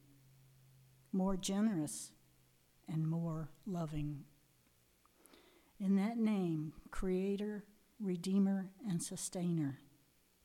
more 1.12 1.36
generous, 1.36 2.12
and 2.88 3.08
more 3.08 3.50
loving. 3.66 4.24
In 5.80 5.96
that 5.96 6.18
name, 6.18 6.74
Creator, 6.92 7.64
Redeemer, 8.02 8.70
and 8.88 9.02
Sustainer, 9.02 9.80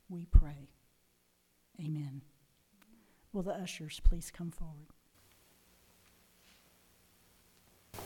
we 0.08 0.26
pray. 0.26 0.70
Amen. 1.80 2.22
Will 3.32 3.42
the 3.42 3.52
ushers 3.52 4.00
please 4.04 4.30
come 4.30 4.52
forward? 4.52 4.86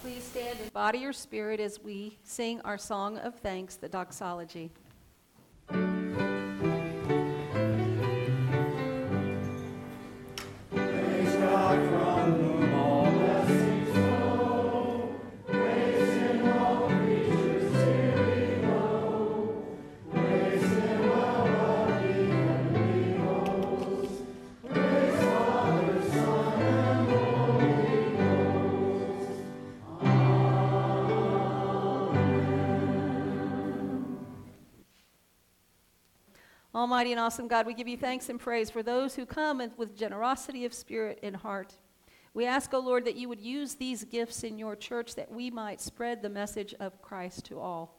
Please 0.00 0.24
stand 0.24 0.58
in 0.60 0.68
body 0.70 1.04
or 1.04 1.12
spirit 1.12 1.60
as 1.60 1.80
we 1.82 2.18
sing 2.22 2.62
our 2.62 2.78
song 2.78 3.18
of 3.18 3.34
thanks, 3.34 3.76
the 3.76 3.88
doxology. 3.88 4.70
Almighty 36.78 37.10
and 37.10 37.18
awesome 37.18 37.48
God, 37.48 37.66
we 37.66 37.74
give 37.74 37.88
you 37.88 37.96
thanks 37.96 38.28
and 38.28 38.38
praise 38.38 38.70
for 38.70 38.84
those 38.84 39.16
who 39.16 39.26
come 39.26 39.60
with 39.76 39.96
generosity 39.96 40.64
of 40.64 40.72
spirit 40.72 41.18
and 41.24 41.34
heart. 41.34 41.74
We 42.34 42.46
ask, 42.46 42.72
O 42.72 42.76
oh 42.76 42.80
Lord, 42.80 43.04
that 43.06 43.16
you 43.16 43.28
would 43.28 43.40
use 43.40 43.74
these 43.74 44.04
gifts 44.04 44.44
in 44.44 44.58
your 44.58 44.76
church 44.76 45.16
that 45.16 45.28
we 45.28 45.50
might 45.50 45.80
spread 45.80 46.22
the 46.22 46.28
message 46.28 46.76
of 46.78 47.02
Christ 47.02 47.46
to 47.46 47.58
all. 47.58 47.98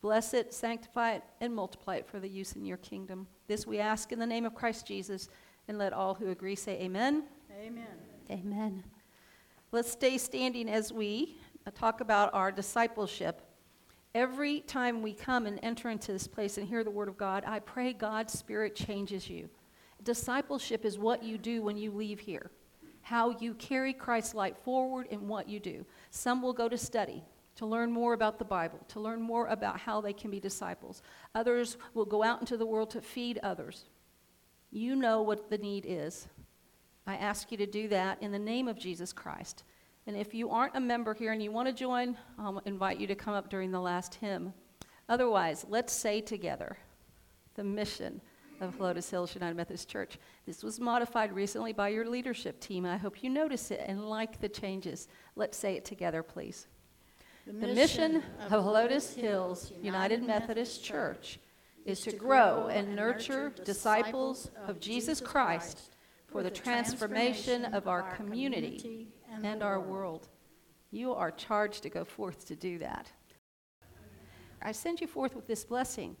Bless 0.00 0.32
it, 0.32 0.54
sanctify 0.54 1.16
it, 1.16 1.22
and 1.42 1.54
multiply 1.54 1.96
it 1.96 2.06
for 2.06 2.18
the 2.18 2.30
use 2.30 2.54
in 2.54 2.64
your 2.64 2.78
kingdom. 2.78 3.26
This 3.46 3.66
we 3.66 3.78
ask 3.78 4.10
in 4.10 4.18
the 4.18 4.26
name 4.26 4.46
of 4.46 4.54
Christ 4.54 4.86
Jesus, 4.86 5.28
and 5.68 5.76
let 5.76 5.92
all 5.92 6.14
who 6.14 6.30
agree 6.30 6.56
say 6.56 6.80
amen. 6.80 7.24
Amen. 7.62 7.84
Amen. 8.30 8.84
Let's 9.70 9.92
stay 9.92 10.16
standing 10.16 10.70
as 10.70 10.94
we 10.94 11.36
talk 11.74 12.00
about 12.00 12.32
our 12.32 12.50
discipleship. 12.50 13.42
Every 14.14 14.60
time 14.60 15.00
we 15.00 15.14
come 15.14 15.46
and 15.46 15.58
enter 15.62 15.88
into 15.88 16.12
this 16.12 16.26
place 16.26 16.58
and 16.58 16.68
hear 16.68 16.84
the 16.84 16.90
Word 16.90 17.08
of 17.08 17.16
God, 17.16 17.44
I 17.46 17.60
pray 17.60 17.94
God's 17.94 18.34
Spirit 18.34 18.74
changes 18.74 19.30
you. 19.30 19.48
Discipleship 20.02 20.84
is 20.84 20.98
what 20.98 21.22
you 21.22 21.38
do 21.38 21.62
when 21.62 21.78
you 21.78 21.90
leave 21.90 22.20
here, 22.20 22.50
how 23.00 23.30
you 23.38 23.54
carry 23.54 23.94
Christ's 23.94 24.34
light 24.34 24.58
forward 24.58 25.06
in 25.10 25.28
what 25.28 25.48
you 25.48 25.60
do. 25.60 25.86
Some 26.10 26.42
will 26.42 26.52
go 26.52 26.68
to 26.68 26.76
study, 26.76 27.24
to 27.56 27.64
learn 27.64 27.90
more 27.90 28.12
about 28.12 28.38
the 28.38 28.44
Bible, 28.44 28.80
to 28.88 29.00
learn 29.00 29.22
more 29.22 29.46
about 29.46 29.80
how 29.80 30.02
they 30.02 30.12
can 30.12 30.30
be 30.30 30.40
disciples. 30.40 31.02
Others 31.34 31.78
will 31.94 32.04
go 32.04 32.22
out 32.22 32.40
into 32.40 32.58
the 32.58 32.66
world 32.66 32.90
to 32.90 33.00
feed 33.00 33.38
others. 33.42 33.84
You 34.70 34.94
know 34.94 35.22
what 35.22 35.48
the 35.48 35.58
need 35.58 35.86
is. 35.88 36.28
I 37.06 37.16
ask 37.16 37.50
you 37.50 37.56
to 37.58 37.66
do 37.66 37.88
that 37.88 38.22
in 38.22 38.30
the 38.30 38.38
name 38.38 38.68
of 38.68 38.78
Jesus 38.78 39.12
Christ. 39.12 39.64
And 40.06 40.16
if 40.16 40.34
you 40.34 40.50
aren't 40.50 40.76
a 40.76 40.80
member 40.80 41.14
here 41.14 41.32
and 41.32 41.42
you 41.42 41.52
want 41.52 41.68
to 41.68 41.74
join, 41.74 42.16
um, 42.38 42.56
I'll 42.56 42.62
invite 42.64 42.98
you 42.98 43.06
to 43.06 43.14
come 43.14 43.34
up 43.34 43.48
during 43.48 43.70
the 43.70 43.80
last 43.80 44.16
hymn. 44.16 44.52
Otherwise, 45.08 45.64
let's 45.68 45.92
say 45.92 46.20
together 46.20 46.76
the 47.54 47.64
mission 47.64 48.20
of 48.60 48.78
Helotes 48.78 49.10
Hills 49.10 49.34
United 49.34 49.56
Methodist 49.56 49.88
Church. 49.88 50.18
This 50.46 50.62
was 50.62 50.80
modified 50.80 51.32
recently 51.32 51.72
by 51.72 51.88
your 51.88 52.08
leadership 52.08 52.60
team. 52.60 52.86
I 52.86 52.96
hope 52.96 53.22
you 53.22 53.30
notice 53.30 53.70
it 53.70 53.82
and 53.86 54.08
like 54.08 54.40
the 54.40 54.48
changes. 54.48 55.08
Let's 55.36 55.58
say 55.58 55.74
it 55.74 55.84
together, 55.84 56.22
please. 56.22 56.66
The 57.46 57.52
mission 57.52 58.22
of 58.40 58.64
Helotes 58.64 59.14
Hills 59.14 59.72
United 59.82 60.22
Methodist 60.22 60.84
Church 60.84 61.40
is 61.84 62.00
to 62.00 62.12
grow 62.12 62.68
and 62.68 62.94
nurture 62.94 63.52
disciples 63.64 64.50
of 64.66 64.78
Jesus 64.78 65.20
Christ 65.20 65.90
for 66.28 66.44
the 66.44 66.50
transformation 66.50 67.64
of 67.66 67.88
our 67.88 68.14
community 68.14 69.08
and 69.42 69.62
our 69.62 69.80
world. 69.80 70.28
You 70.90 71.14
are 71.14 71.30
charged 71.30 71.82
to 71.84 71.88
go 71.88 72.04
forth 72.04 72.46
to 72.46 72.56
do 72.56 72.78
that. 72.78 73.10
I 74.60 74.72
send 74.72 75.00
you 75.00 75.06
forth 75.06 75.34
with 75.34 75.46
this 75.46 75.64
blessing. 75.64 76.16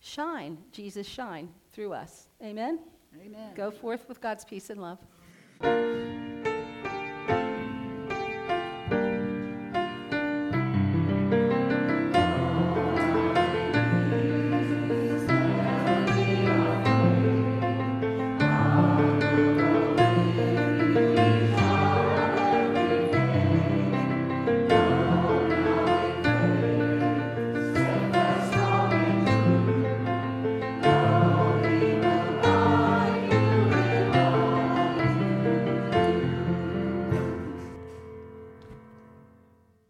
Shine, 0.00 0.58
Jesus, 0.72 1.06
shine 1.06 1.48
through 1.72 1.92
us. 1.94 2.28
Amen? 2.42 2.80
Amen. 3.24 3.54
Go 3.54 3.70
forth 3.70 4.08
with 4.08 4.20
God's 4.20 4.44
peace 4.44 4.70
and 4.70 4.80
love. 4.80 4.98